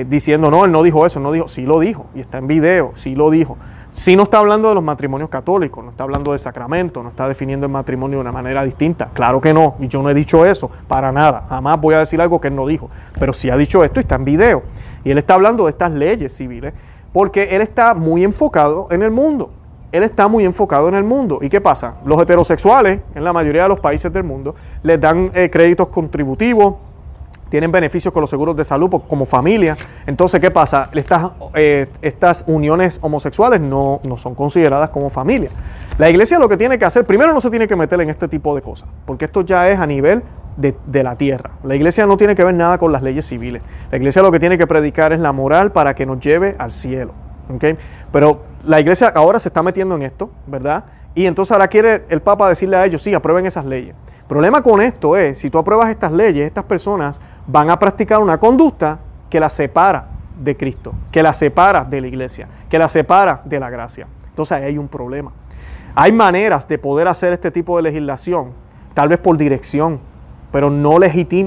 [0.08, 2.92] diciendo, no, él no dijo eso, no dijo, sí lo dijo, y está en video,
[2.96, 3.56] sí lo dijo.
[3.90, 7.28] Sí no está hablando de los matrimonios católicos, no está hablando de sacramento, no está
[7.28, 9.10] definiendo el matrimonio de una manera distinta.
[9.12, 11.44] Claro que no, y yo no he dicho eso, para nada.
[11.48, 12.88] Jamás voy a decir algo que él no dijo.
[13.18, 14.62] Pero sí ha dicho esto y está en video.
[15.04, 16.72] Y él está hablando de estas leyes civiles
[17.12, 19.50] porque él está muy enfocado en el mundo.
[19.92, 21.40] Él está muy enfocado en el mundo.
[21.42, 21.96] ¿Y qué pasa?
[22.04, 26.76] Los heterosexuales, en la mayoría de los países del mundo, les dan eh, créditos contributivos,
[27.50, 29.76] tienen beneficios con los seguros de salud como familia.
[30.06, 30.88] Entonces, ¿qué pasa?
[30.92, 35.50] Estas, eh, estas uniones homosexuales no, no, son consideradas como familia.
[35.98, 38.28] La iglesia lo que tiene que hacer, primero no se tiene que meter en este
[38.28, 40.22] tipo de cosas, porque esto ya es a nivel
[40.56, 41.50] de, la tierra.
[41.64, 43.62] La iglesia no tiene que ver nada con las leyes civiles.
[43.90, 46.72] La iglesia lo que tiene que predicar es la moral para que nos lleve al
[46.72, 47.12] cielo.
[47.54, 47.76] ¿okay?
[48.12, 50.84] Pero la iglesia ahora se está metiendo en esto, ¿verdad?
[51.14, 53.94] Y entonces ahora quiere el Papa decirle a ellos, sí, aprueben esas leyes.
[54.20, 58.20] El problema con esto es, si tú apruebas estas leyes, estas personas van a practicar
[58.20, 60.06] una conducta que la separa
[60.40, 64.06] de Cristo, que la separa de la iglesia, que la separa de la gracia.
[64.28, 65.32] Entonces ahí hay un problema.
[65.94, 68.52] Hay maneras de poder hacer este tipo de legislación,
[68.94, 70.00] tal vez por dirección,
[70.52, 70.98] pero no,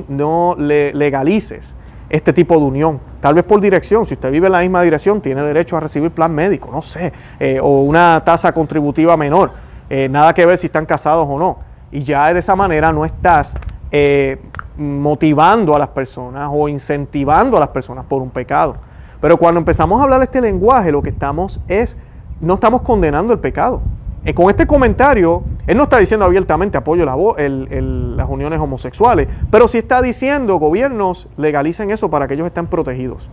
[0.10, 1.76] no le legalices
[2.14, 3.00] este tipo de unión.
[3.20, 6.12] Tal vez por dirección, si usted vive en la misma dirección, tiene derecho a recibir
[6.12, 9.52] plan médico, no sé, eh, o una tasa contributiva menor.
[9.90, 11.58] Eh, nada que ver si están casados o no.
[11.92, 13.56] Y ya de esa manera no estás
[13.90, 14.40] eh,
[14.78, 18.76] motivando a las personas o incentivando a las personas por un pecado.
[19.20, 21.98] Pero cuando empezamos a hablar este lenguaje, lo que estamos es,
[22.40, 23.82] no estamos condenando el pecado.
[24.26, 29.68] Eh, con este comentario, él no está diciendo abiertamente apoyo la, las uniones homosexuales, pero
[29.68, 33.30] sí está diciendo gobiernos legalicen eso para que ellos estén protegidos.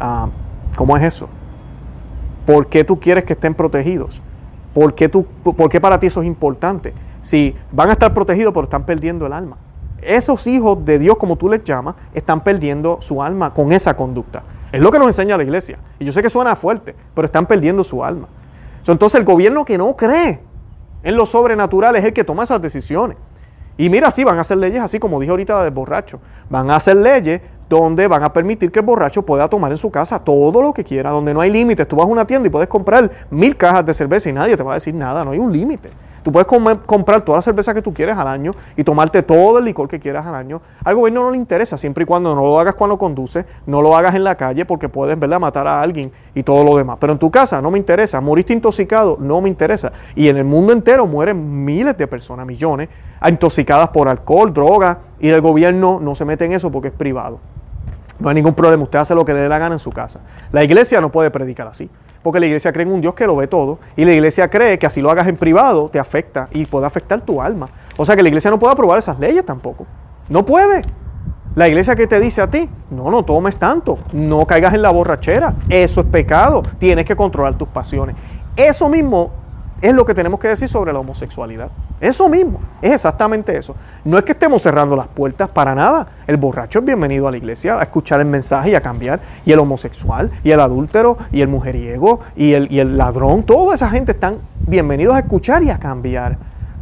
[0.00, 0.28] Ah,
[0.76, 1.28] ¿Cómo es eso?
[2.46, 4.20] ¿Por qué tú quieres que estén protegidos?
[4.74, 6.92] ¿Por qué, tú, ¿Por qué para ti eso es importante?
[7.20, 9.56] Si van a estar protegidos, pero están perdiendo el alma.
[10.02, 14.42] Esos hijos de Dios, como tú les llamas, están perdiendo su alma con esa conducta.
[14.70, 15.78] Es lo que nos enseña la iglesia.
[15.98, 18.28] Y yo sé que suena fuerte, pero están perdiendo su alma.
[18.92, 20.40] Entonces el gobierno que no cree
[21.02, 23.16] en lo sobrenatural es el que toma esas decisiones.
[23.78, 26.18] Y mira, sí, van a hacer leyes así como dijo ahorita del borracho.
[26.48, 29.90] Van a hacer leyes donde van a permitir que el borracho pueda tomar en su
[29.90, 31.86] casa todo lo que quiera, donde no hay límites.
[31.86, 34.62] Tú vas a una tienda y puedes comprar mil cajas de cerveza y nadie te
[34.62, 35.90] va a decir nada, no hay un límite.
[36.26, 39.64] Tú puedes comprar toda la cerveza que tú quieres al año y tomarte todo el
[39.64, 40.60] licor que quieras al año.
[40.82, 43.96] Al gobierno no le interesa, siempre y cuando no lo hagas cuando conduces, no lo
[43.96, 46.96] hagas en la calle porque puedes verla matar a alguien y todo lo demás.
[47.00, 49.92] Pero en tu casa no me interesa, moriste intoxicado, no me interesa.
[50.16, 52.88] Y en el mundo entero mueren miles de personas, millones,
[53.24, 57.38] intoxicadas por alcohol, droga, y el gobierno no se mete en eso porque es privado.
[58.18, 60.20] No hay ningún problema, usted hace lo que le dé la gana en su casa.
[60.52, 61.90] La iglesia no puede predicar así
[62.26, 64.80] porque la iglesia cree en un Dios que lo ve todo y la iglesia cree
[64.80, 67.68] que así lo hagas en privado te afecta y puede afectar tu alma.
[67.96, 69.86] O sea que la iglesia no puede aprobar esas leyes tampoco.
[70.28, 70.82] No puede.
[71.54, 74.90] La iglesia que te dice a ti, no, no tomes tanto, no caigas en la
[74.90, 78.16] borrachera, eso es pecado, tienes que controlar tus pasiones.
[78.56, 79.30] Eso mismo
[79.80, 81.68] es lo que tenemos que decir sobre la homosexualidad.
[82.00, 83.74] Eso mismo, es exactamente eso.
[84.04, 86.06] No es que estemos cerrando las puertas para nada.
[86.26, 89.20] El borracho es bienvenido a la iglesia a escuchar el mensaje y a cambiar.
[89.44, 93.74] Y el homosexual, y el adúltero, y el mujeriego, y el, y el ladrón, toda
[93.74, 96.38] esa gente están bienvenidos a escuchar y a cambiar.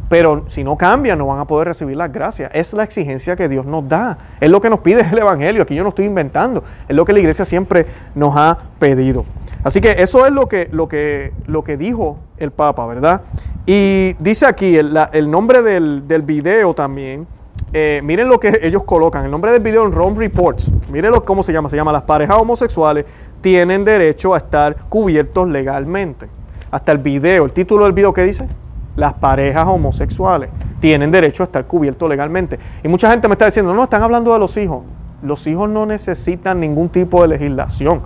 [0.07, 2.51] Pero si no cambian, no van a poder recibir las gracias.
[2.53, 4.17] Es la exigencia que Dios nos da.
[4.39, 5.63] Es lo que nos pide el Evangelio.
[5.63, 6.63] Aquí yo no estoy inventando.
[6.87, 9.25] Es lo que la iglesia siempre nos ha pedido.
[9.65, 13.23] Así que eso es lo que, lo que, lo que dijo el Papa, ¿verdad?
[13.65, 17.25] Y dice aquí el, nombre del, del, video también.
[17.73, 19.25] Eh, miren lo que ellos colocan.
[19.25, 20.71] El nombre del video en Rome Reports.
[20.91, 21.67] Miren cómo se llama.
[21.67, 23.05] Se llama Las parejas homosexuales
[23.41, 26.27] tienen derecho a estar cubiertos legalmente.
[26.69, 28.47] Hasta el video, el título del video que dice,
[28.95, 32.59] las parejas homosexuales tienen derecho a estar cubiertos legalmente.
[32.83, 34.83] Y mucha gente me está diciendo, no, están hablando de los hijos.
[35.23, 38.03] Los hijos no necesitan ningún tipo de legislación.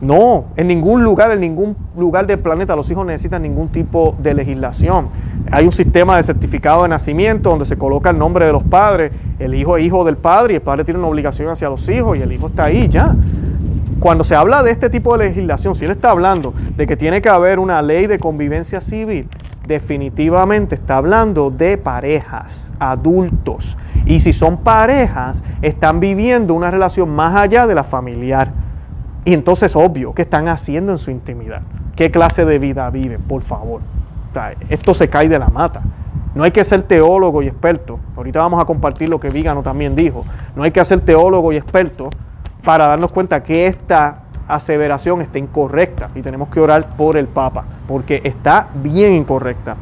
[0.00, 4.32] No, en ningún lugar, en ningún lugar del planeta los hijos necesitan ningún tipo de
[4.32, 5.08] legislación.
[5.50, 9.12] Hay un sistema de certificado de nacimiento donde se coloca el nombre de los padres.
[9.38, 12.16] El hijo es hijo del padre y el padre tiene una obligación hacia los hijos
[12.16, 13.14] y el hijo está ahí ya.
[13.98, 17.20] Cuando se habla de este tipo de legislación, si él está hablando de que tiene
[17.20, 19.28] que haber una ley de convivencia civil,
[19.66, 23.76] definitivamente está hablando de parejas, adultos.
[24.06, 28.69] Y si son parejas, están viviendo una relación más allá de la familiar.
[29.24, 31.62] Y entonces obvio, ¿qué están haciendo en su intimidad?
[31.96, 33.20] ¿Qué clase de vida viven?
[33.22, 33.82] Por favor.
[34.68, 35.82] esto se cae de la mata.
[36.34, 37.98] No hay que ser teólogo y experto.
[38.16, 40.24] Ahorita vamos a compartir lo que Vígano también dijo.
[40.54, 42.08] No hay que ser teólogo y experto
[42.64, 47.64] para darnos cuenta que esta aseveración está incorrecta y tenemos que orar por el Papa,
[47.86, 49.76] porque está bien incorrecta.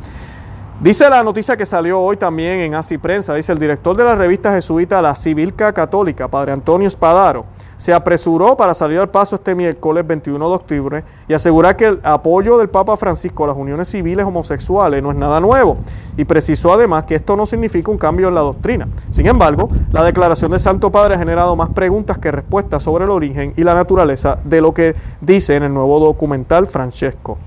[0.81, 4.15] Dice la noticia que salió hoy también en Así Prensa, dice el director de la
[4.15, 7.47] revista jesuita La Civilca Católica, Padre Antonio Espadaro,
[7.79, 12.01] se apresuró para salir al paso este miércoles 21 de octubre y asegurar que el
[12.03, 15.79] apoyo del Papa Francisco a las uniones civiles homosexuales no es nada nuevo
[16.17, 18.89] y precisó además que esto no significa un cambio en la doctrina.
[19.11, 23.11] Sin embargo, la declaración del Santo Padre ha generado más preguntas que respuestas sobre el
[23.11, 27.39] origen y la naturaleza de lo que dice en el nuevo documental Francesco.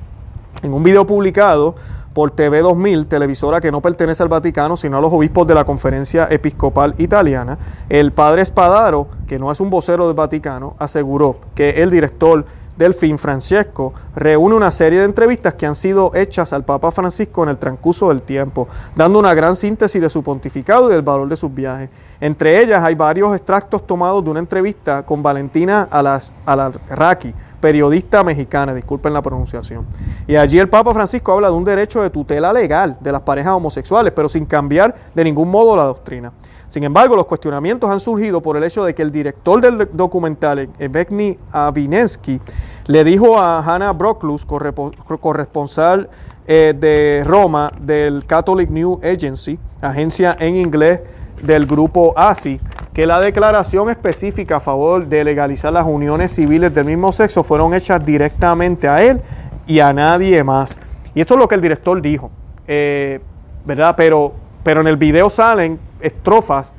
[0.63, 1.75] En un video publicado,
[2.13, 5.65] por TV 2000, televisora que no pertenece al Vaticano, sino a los obispos de la
[5.65, 7.57] Conferencia Episcopal Italiana,
[7.89, 12.45] el padre Espadaro, que no es un vocero del Vaticano, aseguró que el director
[12.81, 17.43] del fin, Francesco, reúne una serie de entrevistas que han sido hechas al Papa Francisco
[17.43, 21.29] en el transcurso del tiempo, dando una gran síntesis de su pontificado y del valor
[21.29, 21.91] de sus viajes.
[22.19, 29.13] Entre ellas hay varios extractos tomados de una entrevista con Valentina Alarraqui, periodista mexicana, disculpen
[29.13, 29.85] la pronunciación.
[30.25, 33.53] Y allí el Papa Francisco habla de un derecho de tutela legal de las parejas
[33.53, 36.31] homosexuales, pero sin cambiar de ningún modo la doctrina.
[36.71, 40.69] Sin embargo, los cuestionamientos han surgido por el hecho de que el director del documental,
[40.79, 42.39] Evgeny Avinensky,
[42.87, 46.09] le dijo a Hannah Brocklus, corresponsal
[46.47, 51.01] eh, de Roma del Catholic News Agency, agencia en inglés
[51.43, 52.61] del grupo ASI,
[52.93, 57.73] que la declaración específica a favor de legalizar las uniones civiles del mismo sexo fueron
[57.73, 59.19] hechas directamente a él
[59.67, 60.79] y a nadie más.
[61.13, 62.31] Y esto es lo que el director dijo,
[62.65, 63.19] eh,
[63.65, 63.93] ¿verdad?
[63.97, 64.31] Pero,
[64.63, 66.73] pero en el video salen estrofas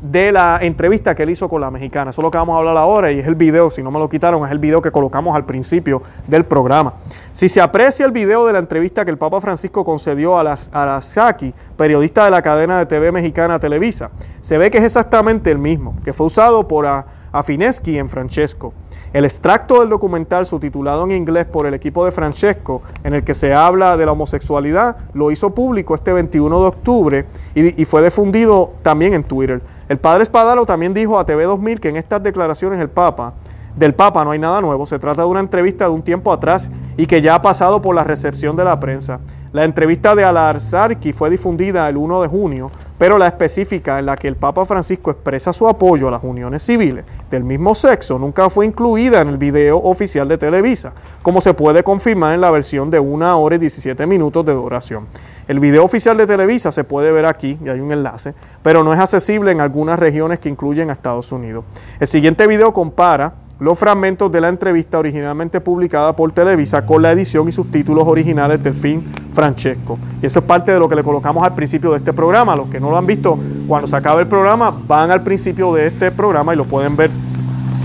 [0.00, 2.10] de la entrevista que él hizo con la mexicana.
[2.10, 3.98] Eso es lo que vamos a hablar ahora y es el video, si no me
[3.98, 6.94] lo quitaron, es el video que colocamos al principio del programa.
[7.32, 10.70] Si se aprecia el video de la entrevista que el Papa Francisco concedió a, las,
[10.72, 15.50] a Saki, periodista de la cadena de TV mexicana Televisa, se ve que es exactamente
[15.50, 16.86] el mismo, que fue usado por
[17.32, 18.74] Afineschi en Francesco.
[19.12, 23.34] El extracto del documental subtitulado en inglés por el equipo de Francesco, en el que
[23.34, 28.72] se habla de la homosexualidad, lo hizo público este 21 de octubre y, fue difundido
[28.82, 29.62] también en Twitter.
[29.88, 33.34] El padre Espadaro también dijo a TV 2000 que en estas declaraciones el Papa,
[33.76, 36.70] del Papa no hay nada nuevo, se trata de una entrevista de un tiempo atrás
[36.96, 39.20] y que ya ha pasado por la recepción de la prensa.
[39.56, 44.14] La entrevista de Al-Arzarki fue difundida el 1 de junio, pero la específica en la
[44.14, 48.50] que el Papa Francisco expresa su apoyo a las uniones civiles del mismo sexo nunca
[48.50, 50.92] fue incluida en el video oficial de Televisa,
[51.22, 55.06] como se puede confirmar en la versión de 1 hora y 17 minutos de duración.
[55.48, 58.92] El video oficial de Televisa se puede ver aquí, y hay un enlace, pero no
[58.92, 61.64] es accesible en algunas regiones que incluyen a Estados Unidos.
[61.98, 67.12] El siguiente video compara los fragmentos de la entrevista originalmente publicada por Televisa con la
[67.12, 69.98] edición y subtítulos originales del film Francesco.
[70.20, 72.54] Y eso es parte de lo que le colocamos al principio de este programa.
[72.54, 75.86] Los que no lo han visto, cuando se acabe el programa, van al principio de
[75.86, 77.10] este programa y lo pueden ver.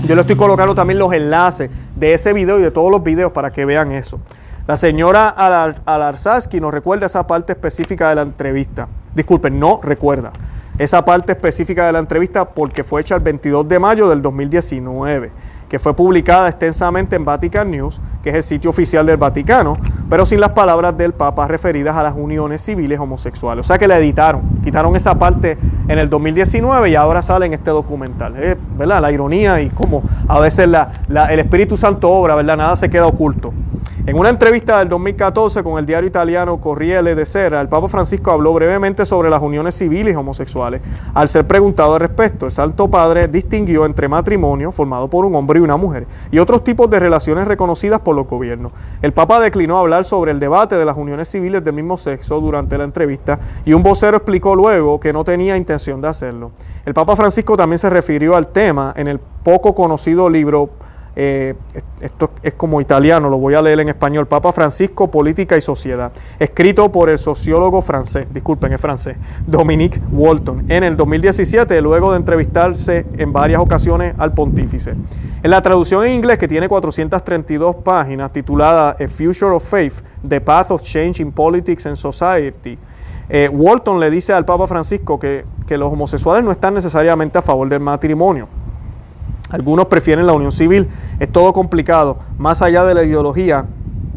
[0.06, 3.32] Yo le estoy colocando también los enlaces de ese video y de todos los videos
[3.32, 4.20] para que vean eso.
[4.66, 8.88] La señora Alarzaski nos recuerda esa parte específica de la entrevista.
[9.14, 10.32] Disculpen, no recuerda
[10.78, 15.30] esa parte específica de la entrevista porque fue hecha el 22 de mayo del 2019,
[15.72, 19.78] que fue publicada extensamente en Vatican News, que es el sitio oficial del Vaticano,
[20.10, 23.64] pero sin las palabras del Papa referidas a las uniones civiles homosexuales.
[23.64, 25.56] O sea que la editaron, quitaron esa parte
[25.88, 28.34] en el 2019 y ahora sale en este documental.
[28.76, 29.00] ¿verdad?
[29.00, 30.68] La ironía y cómo a veces
[31.08, 32.58] el Espíritu Santo obra, ¿verdad?
[32.58, 33.54] Nada se queda oculto.
[34.04, 38.32] En una entrevista del 2014 con el diario italiano Corriere de Sera, el Papa Francisco
[38.32, 40.82] habló brevemente sobre las uniones civiles homosexuales.
[41.14, 45.60] Al ser preguntado al respecto, el Santo Padre distinguió entre matrimonio formado por un hombre
[45.60, 48.72] y una mujer y otros tipos de relaciones reconocidas por los gobiernos.
[49.00, 52.76] El Papa declinó hablar sobre el debate de las uniones civiles del mismo sexo durante
[52.78, 56.52] la entrevista y un vocero explicó luego que no tenía intención de hacerlo.
[56.84, 60.70] El Papa Francisco también se refirió al tema en el poco conocido libro
[61.14, 61.54] eh,
[62.00, 66.10] esto es como italiano, lo voy a leer en español, Papa Francisco, Política y Sociedad,
[66.38, 72.18] escrito por el sociólogo francés, disculpen, es francés, Dominique Walton, en el 2017, luego de
[72.18, 74.94] entrevistarse en varias ocasiones al pontífice.
[75.42, 80.40] En la traducción en inglés, que tiene 432 páginas, titulada A Future of Faith, The
[80.40, 82.78] Path of Change in Politics and Society,
[83.28, 87.42] eh, Walton le dice al Papa Francisco que, que los homosexuales no están necesariamente a
[87.42, 88.48] favor del matrimonio,
[89.52, 90.88] algunos prefieren la unión civil.
[91.20, 92.18] Es todo complicado.
[92.38, 93.66] Más allá de la ideología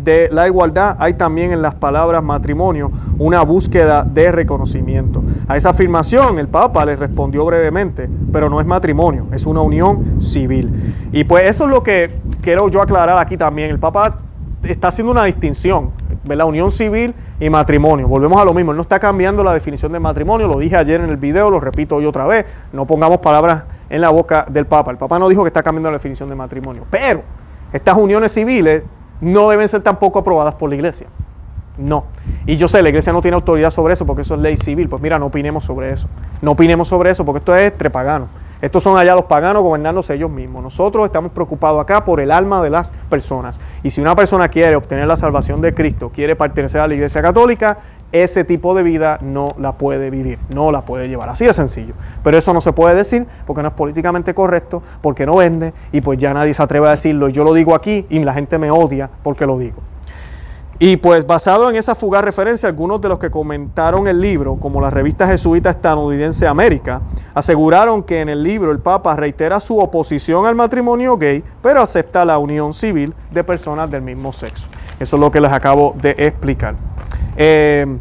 [0.04, 5.24] de la igualdad, hay también en las palabras matrimonio una búsqueda de reconocimiento.
[5.48, 10.22] A esa afirmación el Papa le respondió brevemente, pero no es matrimonio, es una unión
[10.22, 10.94] civil.
[11.12, 13.72] Y pues eso es lo que quiero yo aclarar aquí también.
[13.72, 14.20] El Papa
[14.72, 15.92] está haciendo una distinción,
[16.26, 18.08] la unión civil y matrimonio.
[18.08, 21.02] Volvemos a lo mismo, él no está cambiando la definición de matrimonio, lo dije ayer
[21.02, 24.66] en el video, lo repito hoy otra vez, no pongamos palabras en la boca del
[24.66, 24.92] Papa.
[24.92, 27.24] El Papa no dijo que está cambiando la definición de matrimonio, pero
[27.72, 28.84] estas uniones civiles
[29.22, 31.08] no deben ser tampoco aprobadas por la iglesia.
[31.78, 32.06] No.
[32.46, 34.88] Y yo sé, la iglesia no tiene autoridad sobre eso porque eso es ley civil.
[34.90, 36.08] Pues mira, no opinemos sobre eso.
[36.42, 38.28] No opinemos sobre eso porque esto es trepagano.
[38.62, 40.64] Estos son allá los paganos gobernándose ellos mismos.
[40.64, 43.60] Nosotros estamos preocupados acá por el alma de las personas.
[43.84, 47.22] Y si una persona quiere obtener la salvación de Cristo, quiere pertenecer a la iglesia
[47.22, 47.78] católica,
[48.12, 51.30] ese tipo de vida no la puede vivir, no la puede llevar.
[51.30, 51.94] Así de sencillo.
[52.24, 56.02] Pero eso no se puede decir porque no es políticamente correcto, porque no vende y
[56.02, 57.28] pues ya nadie se atreve a decirlo.
[57.30, 59.82] Yo lo digo aquí y la gente me odia porque lo digo.
[60.78, 64.82] Y pues basado en esa fugaz referencia, algunos de los que comentaron el libro, como
[64.82, 67.02] la revista jesuita estadounidense América,
[67.34, 72.26] aseguraron que en el libro el Papa reitera su oposición al matrimonio gay, pero acepta
[72.26, 74.68] la unión civil de personas del mismo sexo.
[75.00, 76.76] Eso es lo que les acabo de explicar.
[77.38, 77.98] Eh,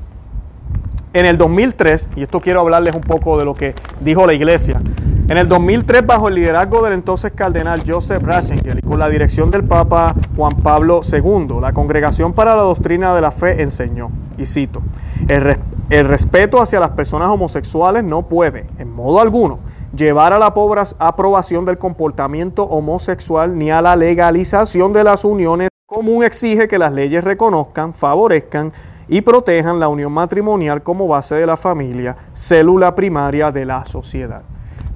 [1.14, 4.81] en el 2003, y esto quiero hablarles un poco de lo que dijo la iglesia,
[5.29, 9.50] en el 2003, bajo el liderazgo del entonces cardenal Joseph Ratzinger y con la dirección
[9.50, 14.44] del Papa Juan Pablo II, la Congregación para la Doctrina de la Fe enseñó, y
[14.44, 14.83] cito,
[15.29, 19.61] el, respeto hacia las personas homosexuales no puede, en modo alguno,
[19.96, 20.53] llevar a la
[20.98, 26.92] aprobación del comportamiento homosexual ni a la legalización de las uniones común exige que las
[26.92, 28.72] leyes reconozcan, favorezcan
[29.09, 34.43] y protejan la unión matrimonial como base de la familia, célula primaria de la sociedad.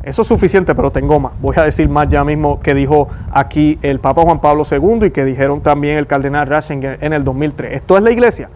[0.03, 1.33] Eso es suficiente, pero tengo más.
[1.41, 5.11] Voy a decir más ya mismo que dijo aquí el Papa Juan Pablo II y
[5.11, 7.75] que dijeron también el cardenal Ratzinger en el 2003.
[7.75, 8.49] Esto es la iglesia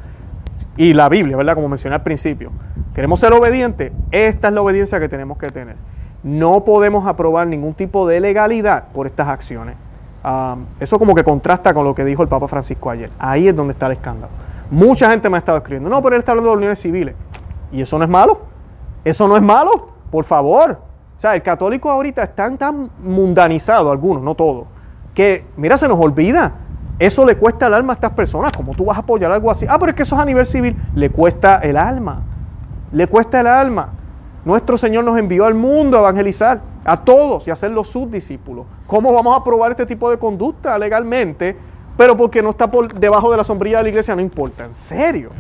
[0.77, 1.55] y la Biblia, ¿verdad?
[1.55, 2.53] Como mencioné al principio.
[2.95, 3.93] ¿Queremos ser obedientes?
[4.11, 5.77] Esta es la obediencia que tenemos que tener.
[6.23, 9.77] No podemos aprobar ningún tipo de legalidad por estas acciones.
[10.79, 13.11] eso como que contrasta con lo que dijo el Papa Francisco ayer.
[13.19, 14.33] Ahí es donde está el escándalo.
[14.73, 17.15] Mucha gente me ha estado escribiendo, no, pero él está hablando de uniones civiles.
[17.71, 18.41] ¿Y eso no es malo?
[19.05, 19.91] ¿Eso no es malo?
[20.11, 20.81] Por favor.
[21.15, 24.65] O sea, el católico ahorita está tan mundanizado, algunos, no todos,
[25.15, 26.55] que, mira, se nos olvida.
[26.99, 28.51] Eso le cuesta el alma a estas personas.
[28.57, 29.67] ¿Cómo tú vas a apoyar algo así?
[29.69, 30.75] Ah, pero es que eso es a nivel civil.
[30.95, 32.23] Le cuesta el alma.
[32.93, 33.91] Le cuesta el alma.
[34.43, 38.65] Nuestro Señor nos envió al mundo a evangelizar a todos y a hacerlos sus discípulos.
[38.87, 41.59] ¿Cómo vamos a aprobar este tipo de conducta legalmente?
[41.97, 44.65] Pero porque no está por debajo de la sombrilla de la iglesia, no importa.
[44.65, 45.31] ¿En serio?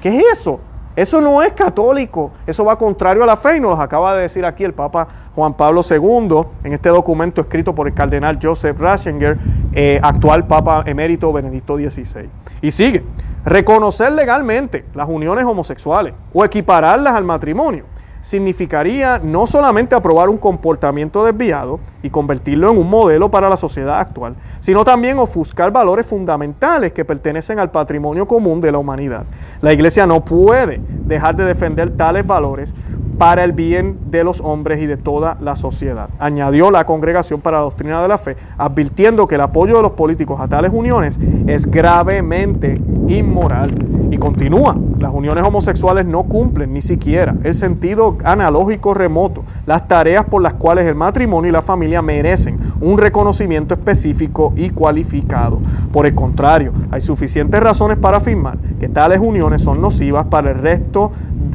[0.00, 0.60] ¿Qué es eso?
[0.96, 4.44] Eso no es católico, eso va contrario a la fe y nos acaba de decir
[4.44, 5.06] aquí el Papa
[5.36, 9.38] Juan Pablo II en este documento escrito por el cardenal Joseph Ratzinger,
[9.72, 12.28] eh, actual Papa emérito Benedicto XVI.
[12.60, 13.04] Y sigue,
[13.44, 17.84] reconocer legalmente las uniones homosexuales o equipararlas al matrimonio
[18.20, 23.98] significaría no solamente aprobar un comportamiento desviado y convertirlo en un modelo para la sociedad
[23.98, 29.24] actual, sino también ofuscar valores fundamentales que pertenecen al patrimonio común de la humanidad.
[29.60, 32.74] La Iglesia no puede dejar de defender tales valores
[33.20, 36.08] para el bien de los hombres y de toda la sociedad.
[36.18, 39.90] Añadió la Congregación para la Doctrina de la Fe, advirtiendo que el apoyo de los
[39.90, 42.80] políticos a tales uniones es gravemente
[43.10, 43.74] inmoral.
[44.10, 50.24] Y continúa, las uniones homosexuales no cumplen ni siquiera el sentido analógico remoto, las tareas
[50.24, 55.60] por las cuales el matrimonio y la familia merecen un reconocimiento específico y cualificado.
[55.92, 60.58] Por el contrario, hay suficientes razones para afirmar que tales uniones son nocivas para el
[60.58, 61.12] resto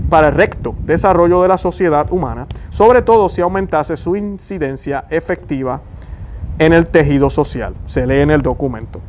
[0.09, 5.81] para el recto desarrollo de la sociedad humana, sobre todo si aumentase su incidencia efectiva
[6.59, 7.73] en el tejido social.
[7.85, 9.01] Se lee en el documento.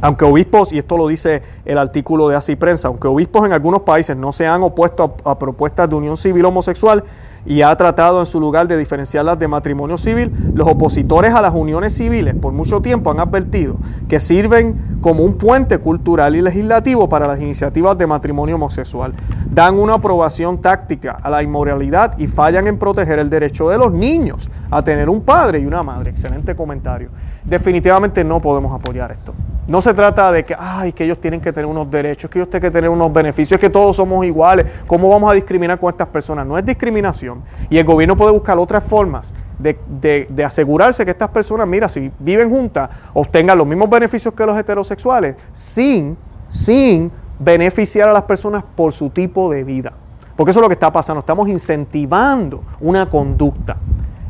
[0.00, 3.82] Aunque obispos, y esto lo dice el artículo de Así Prensa, aunque obispos en algunos
[3.82, 7.04] países no se han opuesto a, a propuestas de unión civil homosexual,
[7.48, 11.54] y ha tratado en su lugar de diferenciarlas de matrimonio civil, los opositores a las
[11.54, 13.76] uniones civiles por mucho tiempo han advertido
[14.06, 19.14] que sirven como un puente cultural y legislativo para las iniciativas de matrimonio homosexual.
[19.50, 23.92] Dan una aprobación táctica a la inmoralidad y fallan en proteger el derecho de los
[23.92, 26.10] niños a tener un padre y una madre.
[26.10, 27.08] Excelente comentario.
[27.44, 29.32] Definitivamente no podemos apoyar esto.
[29.68, 32.48] No se trata de que, ay, que ellos tienen que tener unos derechos, que ellos
[32.48, 34.64] tienen que tener unos beneficios, que todos somos iguales.
[34.86, 36.46] ¿Cómo vamos a discriminar con estas personas?
[36.46, 37.42] No es discriminación.
[37.68, 42.48] Y el gobierno puede buscar otras formas de, asegurarse que estas personas, mira, si viven
[42.48, 46.16] juntas, obtengan los mismos beneficios que los heterosexuales, sin,
[46.48, 49.92] sin beneficiar a las personas por su tipo de vida.
[50.34, 51.20] Porque eso es lo que está pasando.
[51.20, 53.76] Estamos incentivando una conducta.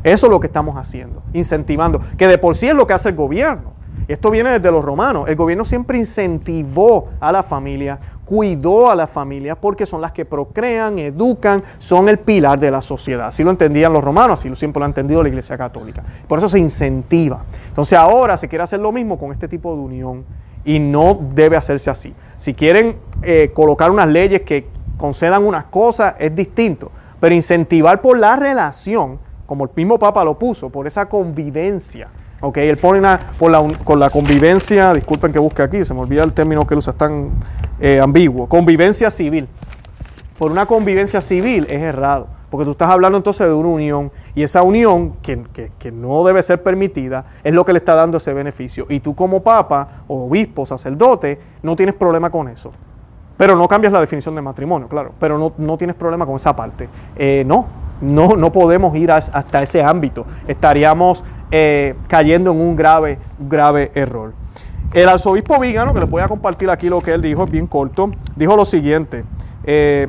[0.03, 3.07] Eso es lo que estamos haciendo, incentivando, que de por sí es lo que hace
[3.07, 3.78] el gobierno.
[4.07, 5.27] Esto viene desde los romanos.
[5.27, 10.25] El gobierno siempre incentivó a la familia, cuidó a la familia porque son las que
[10.25, 13.27] procrean, educan, son el pilar de la sociedad.
[13.27, 16.03] Así lo entendían los romanos, así lo siempre lo ha entendido la Iglesia Católica.
[16.27, 17.43] Por eso se incentiva.
[17.67, 20.25] Entonces ahora se quiere hacer lo mismo con este tipo de unión
[20.63, 22.13] y no debe hacerse así.
[22.37, 26.91] Si quieren eh, colocar unas leyes que concedan unas cosas, es distinto.
[27.19, 32.09] Pero incentivar por la relación, como el mismo Papa lo puso, por esa convivencia
[32.41, 33.01] Ok, él pone
[33.37, 36.73] por la, con la convivencia, disculpen que busque aquí, se me olvida el término que
[36.73, 37.31] él usa, es tan
[37.79, 38.47] eh, ambiguo.
[38.47, 39.47] Convivencia civil.
[40.37, 44.43] Por una convivencia civil es errado, porque tú estás hablando entonces de una unión, y
[44.43, 45.43] esa unión, que,
[45.77, 48.85] que, no debe ser permitida, es lo que le está dando ese beneficio.
[48.87, 52.71] Y tú como papa, o obispo, sacerdote, no tienes problema con eso.
[53.35, 56.55] Pero no cambias la definición de matrimonio, claro, pero no, no tienes problema con esa
[56.55, 56.87] parte.
[57.17, 57.67] Eh, no,
[57.99, 60.25] no, no podemos ir hasta ese ámbito.
[60.47, 64.33] Estaríamos eh, cayendo en un grave, grave error.
[64.93, 67.67] El arzobispo Vígano, que les voy a compartir aquí lo que él dijo, es bien
[67.67, 69.23] corto, dijo lo siguiente.
[69.63, 70.07] Eh,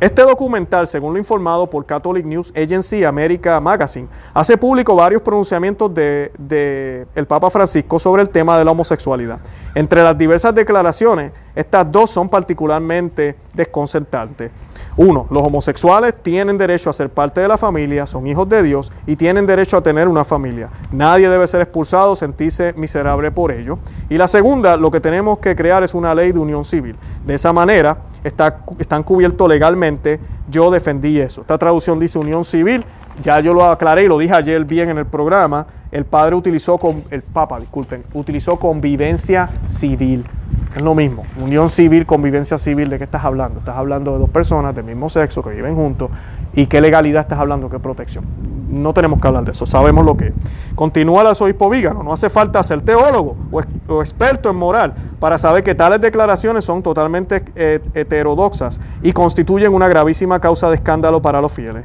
[0.00, 5.92] este documental, según lo informado por Catholic News Agency America Magazine, hace público varios pronunciamientos
[5.92, 9.40] del de, Papa Francisco sobre el tema de la homosexualidad.
[9.74, 14.50] Entre las diversas declaraciones, estas dos son particularmente desconcertantes.
[14.96, 18.90] Uno, los homosexuales tienen derecho a ser parte de la familia, son hijos de Dios
[19.06, 20.68] y tienen derecho a tener una familia.
[20.90, 23.78] Nadie debe ser expulsado, sentirse miserable por ello.
[24.08, 26.96] Y la segunda, lo que tenemos que crear es una ley de unión civil.
[27.26, 30.18] De esa manera está, están cubiertos legalmente.
[30.50, 31.42] Yo defendí eso.
[31.42, 32.84] Esta traducción dice unión civil.
[33.22, 35.66] Ya yo lo aclaré y lo dije ayer bien en el programa.
[35.92, 40.24] El padre utilizó, con, el papa, disculpen, utilizó convivencia civil.
[40.74, 43.58] Es lo mismo, unión civil, convivencia civil, ¿de qué estás hablando?
[43.58, 46.10] Estás hablando de dos personas del mismo sexo que viven juntos
[46.54, 48.24] y qué legalidad estás hablando, qué protección.
[48.68, 50.32] no tenemos que hablar de eso, sabemos lo que es.
[50.76, 55.64] Continúa el arzobispo Vígano, no hace falta ser teólogo o, experto en moral para saber
[55.64, 61.40] que tales declaraciones son totalmente eh, heterodoxas y constituyen una gravísima causa de escándalo para
[61.40, 61.84] los fieles.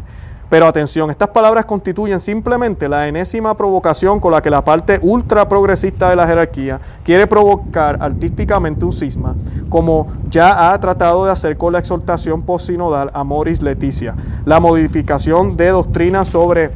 [0.49, 5.49] Pero atención, estas palabras constituyen simplemente la enésima provocación con la que la parte ultra
[5.49, 9.35] progresista de la jerarquía quiere provocar artísticamente un cisma,
[9.69, 14.15] como ya ha tratado de hacer con la exhortación posinodal a Moris Leticia,
[14.45, 16.69] la modificación de doctrina sobre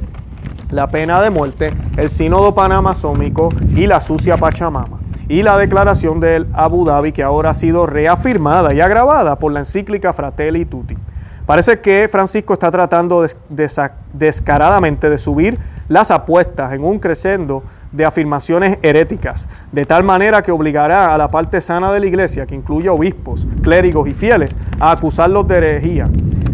[0.72, 6.48] la pena de muerte, el sínodo panamazómico y la sucia Pachamama y la declaración del
[6.54, 10.98] Abu Dhabi que ahora ha sido reafirmada y agravada por la encíclica Fratelli Tutti.
[11.50, 13.26] Parece que Francisco está tratando
[14.14, 20.52] descaradamente de subir las apuestas en un crescendo de afirmaciones heréticas, de tal manera que
[20.52, 24.92] obligará a la parte sana de la iglesia, que incluye obispos, clérigos y fieles, a
[24.92, 26.08] acusarlos de herejía,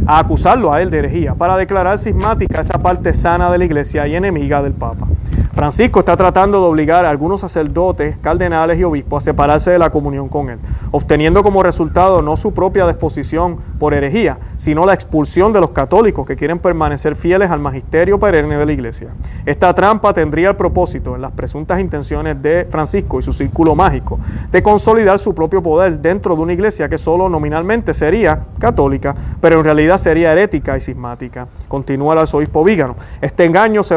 [0.07, 4.07] a acusarlo a él de herejía, para declarar cismática esa parte sana de la iglesia
[4.07, 5.07] y enemiga del Papa.
[5.55, 9.89] Francisco está tratando de obligar a algunos sacerdotes, cardenales y obispos a separarse de la
[9.89, 10.59] comunión con él,
[10.91, 16.27] obteniendo como resultado no su propia disposición por herejía, sino la expulsión de los católicos
[16.27, 19.11] que quieren permanecer fieles al magisterio perenne de la iglesia.
[19.45, 24.19] Esta trampa tendría el propósito, en las presuntas intenciones de Francisco y su círculo mágico,
[24.51, 29.59] de consolidar su propio poder dentro de una iglesia que solo nominalmente sería católica, pero
[29.59, 31.47] en realidad sería herética y cismática.
[31.69, 32.97] Continúa el arzobispo Vígano.
[33.21, 33.95] Este engaño se,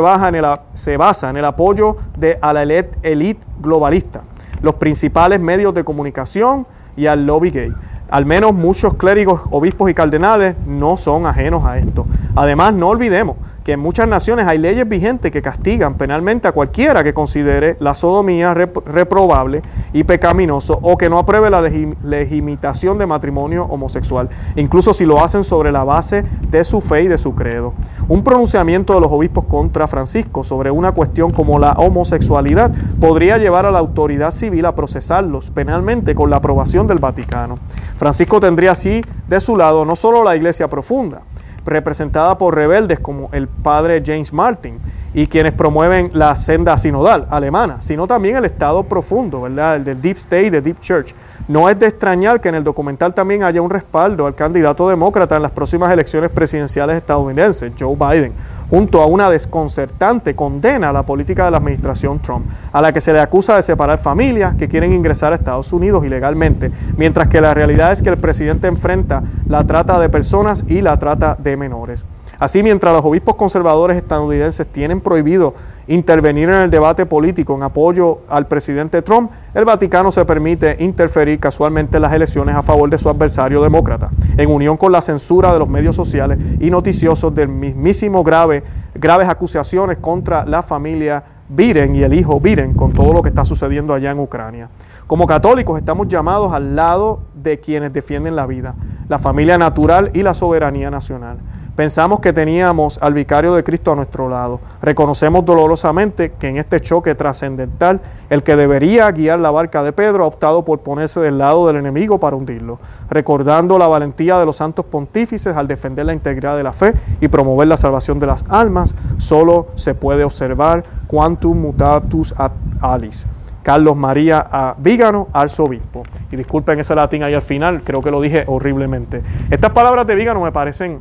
[0.75, 4.23] se basa en el apoyo de la elite globalista,
[4.63, 7.73] los principales medios de comunicación y al lobby gay.
[8.11, 12.07] Al menos muchos clérigos, obispos y cardenales no son ajenos a esto.
[12.35, 13.37] Además, no olvidemos
[13.69, 17.95] que en muchas naciones hay leyes vigentes que castigan penalmente a cualquiera que considere la
[17.95, 19.61] sodomía reprobable
[19.93, 25.45] y pecaminoso o que no apruebe la legitimación de matrimonio homosexual, incluso si lo hacen
[25.45, 27.75] sobre la base de su fe y de su credo.
[28.09, 33.67] Un pronunciamiento de los obispos contra Francisco sobre una cuestión como la homosexualidad podría llevar
[33.67, 37.57] a la autoridad civil a procesarlos penalmente con la aprobación del Vaticano.
[37.99, 41.21] Francisco tendría así de su lado no solo la iglesia profunda,
[41.69, 44.79] representada por rebeldes como el padre James Martin
[45.19, 49.75] y quienes promueven la senda sinodal alemana, sino también el Estado profundo, ¿verdad?
[49.75, 51.13] El del Deep State, de Deep Church.
[51.49, 55.35] No es de extrañar que en el documental también haya un respaldo al candidato demócrata
[55.35, 58.33] en las próximas elecciones presidenciales estadounidenses, Joe Biden,
[58.71, 63.01] junto a una desconcertante condena a la política de la administración Trump, a la que
[63.01, 67.41] se le acusa de separar familias que quieren ingresar a Estados Unidos ilegalmente, mientras que
[67.41, 71.57] la realidad es que el presidente enfrenta la trata de personas y la trata de
[71.57, 72.07] menores.
[72.39, 75.55] Así, mientras los obispos conservadores estadounidenses tienen prohibido
[75.89, 81.41] intervenir en el debate político en apoyo al presidente Trump, el Vaticano se permite interferir
[81.41, 85.53] casualmente en las elecciones a favor de su adversario demócrata, en unión con la censura
[85.53, 88.63] de los medios sociales y noticiosos del mismísimo grave,
[88.95, 93.45] graves acusaciones contra la familia Biden y el hijo Biden con todo lo que está
[93.45, 94.69] sucediendo allá en Ucrania.
[95.07, 98.75] Como católicos estamos llamados al lado de quienes defienden la vida,
[99.09, 101.39] la familia natural y la soberanía nacional.
[101.79, 104.59] Pensamos que teníamos al vicario de Cristo a nuestro lado.
[104.83, 108.01] Reconocemos dolorosamente que en este choque trascendental,
[108.31, 111.77] el que debería guiar la barca de Pedro ha optado por ponerse del lado del
[111.77, 116.65] enemigo para hundirlo, recordando la valentía de los santos pontífices al defender la integridad de
[116.65, 122.35] la fe y promover la salvación de las almas, solo se puede observar quantum mutatus
[122.37, 122.51] ad
[122.81, 123.25] alis.
[123.63, 126.03] Carlos María Vígano, arzobispo.
[126.33, 129.23] Y disculpen ese latín ahí al final, creo que lo dije horriblemente.
[129.49, 131.01] Estas palabras de Vígano me parecen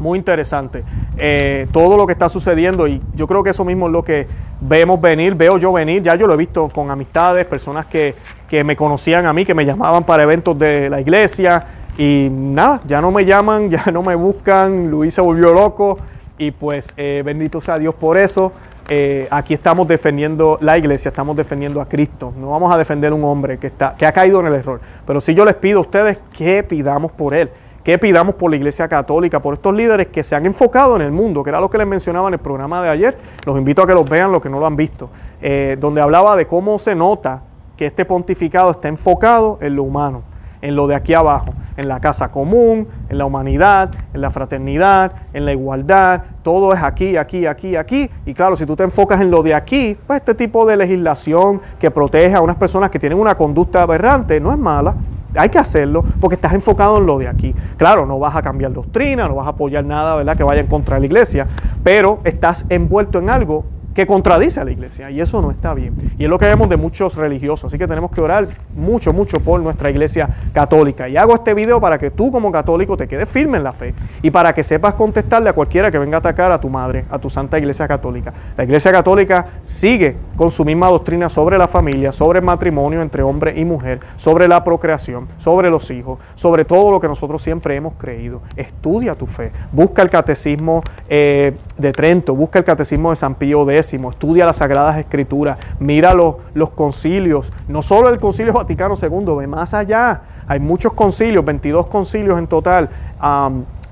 [0.00, 0.84] muy interesante.
[1.16, 4.26] Eh, todo lo que está sucediendo y yo creo que eso mismo es lo que
[4.60, 8.14] vemos venir, veo yo venir, ya yo lo he visto con amistades, personas que,
[8.64, 11.66] me conocían a mí, que me llamaban para eventos de la iglesia
[11.98, 15.98] y nada, ya no me llaman, ya no me buscan, Luis se volvió loco
[16.38, 18.52] y pues eh, bendito sea Dios por eso.
[18.88, 22.32] Eh, aquí estamos defendiendo la iglesia, estamos defendiendo a Cristo.
[22.38, 24.80] No vamos a defender un hombre que, está, que ha caído en el error.
[25.04, 27.50] Pero si yo les pido a ustedes que pidamos por él
[27.86, 31.12] que pidamos por la Iglesia Católica, por estos líderes que se han enfocado en el
[31.12, 33.16] mundo, que era lo que les mencionaba en el programa de ayer.
[33.44, 35.08] Los invito a que los vean, los que no lo han visto,
[35.40, 37.44] eh, donde hablaba de cómo se nota
[37.76, 40.24] que este pontificado está enfocado en lo humano,
[40.66, 45.12] en lo de aquí abajo, en la casa común, en la humanidad, en la fraternidad,
[45.32, 48.10] en la igualdad, todo es aquí, aquí, aquí, aquí.
[48.26, 51.60] Y claro, si tú te enfocas en lo de aquí, pues este tipo de legislación
[51.78, 54.96] que protege a unas personas que tienen una conducta aberrante no es mala,
[55.36, 57.54] hay que hacerlo porque estás enfocado en lo de aquí.
[57.76, 60.36] Claro, no vas a cambiar doctrina, no vas a apoyar nada ¿verdad?
[60.36, 61.46] que vaya en contra de la iglesia,
[61.84, 63.64] pero estás envuelto en algo
[63.96, 65.94] que contradice a la iglesia y eso no está bien.
[66.18, 69.40] Y es lo que vemos de muchos religiosos, así que tenemos que orar mucho, mucho
[69.40, 71.08] por nuestra iglesia católica.
[71.08, 73.94] Y hago este video para que tú como católico te quedes firme en la fe
[74.20, 77.18] y para que sepas contestarle a cualquiera que venga a atacar a tu madre, a
[77.18, 78.34] tu santa iglesia católica.
[78.54, 83.22] La iglesia católica sigue con su misma doctrina sobre la familia, sobre el matrimonio entre
[83.22, 87.74] hombre y mujer, sobre la procreación, sobre los hijos, sobre todo lo que nosotros siempre
[87.76, 88.42] hemos creído.
[88.56, 93.64] Estudia tu fe, busca el catecismo eh, de Trento, busca el catecismo de San Pío
[93.70, 99.34] X, estudia las Sagradas Escrituras, mira los, los concilios, no solo el concilio Vaticano II,
[99.36, 102.88] ve más allá, hay muchos concilios, 22 concilios en total,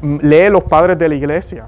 [0.03, 1.67] lee los padres de la iglesia.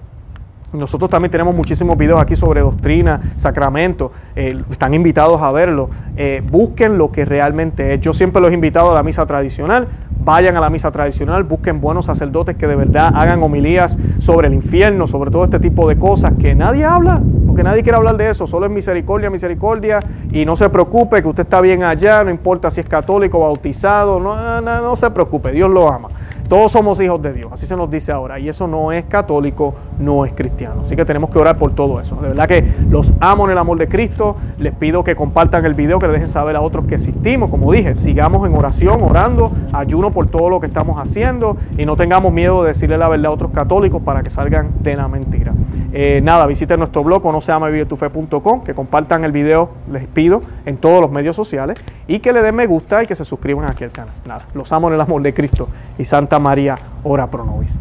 [0.76, 4.12] Nosotros también tenemos muchísimos videos aquí sobre doctrina, sacramento.
[4.34, 5.88] Eh, están invitados a verlo.
[6.16, 8.00] Eh, busquen lo que realmente es.
[8.00, 9.88] Yo siempre los he invitado a la misa tradicional.
[10.24, 14.54] Vayan a la misa tradicional, busquen buenos sacerdotes que de verdad hagan homilías sobre el
[14.54, 18.30] infierno, sobre todo este tipo de cosas que nadie habla, porque nadie quiere hablar de
[18.30, 18.48] eso.
[18.48, 20.00] Solo es misericordia, misericordia.
[20.32, 24.18] Y no se preocupe que usted está bien allá, no importa si es católico, bautizado,
[24.18, 26.08] no, no se preocupe, Dios lo ama.
[26.48, 29.74] Todos somos hijos de Dios, así se nos dice ahora, y eso no es católico,
[29.98, 30.82] no es cristiano.
[30.82, 32.16] Así que tenemos que orar por todo eso.
[32.16, 35.74] De verdad que los amo en el amor de Cristo, les pido que compartan el
[35.74, 39.50] video, que le dejen saber a otros que existimos, como dije, sigamos en oración, orando,
[39.72, 43.26] ayuno por todo lo que estamos haciendo y no tengamos miedo de decirle la verdad
[43.26, 45.52] a otros católicos para que salgan de la mentira.
[45.92, 47.70] Eh, nada, visiten nuestro blog, no se llama
[48.64, 52.54] que compartan el video, les pido, en todos los medios sociales y que le den
[52.54, 54.14] me gusta y que se suscriban aquí al canal.
[54.26, 55.68] Nada, los amo en el amor de Cristo
[55.98, 56.04] y
[56.38, 57.78] María, ora pro nobis.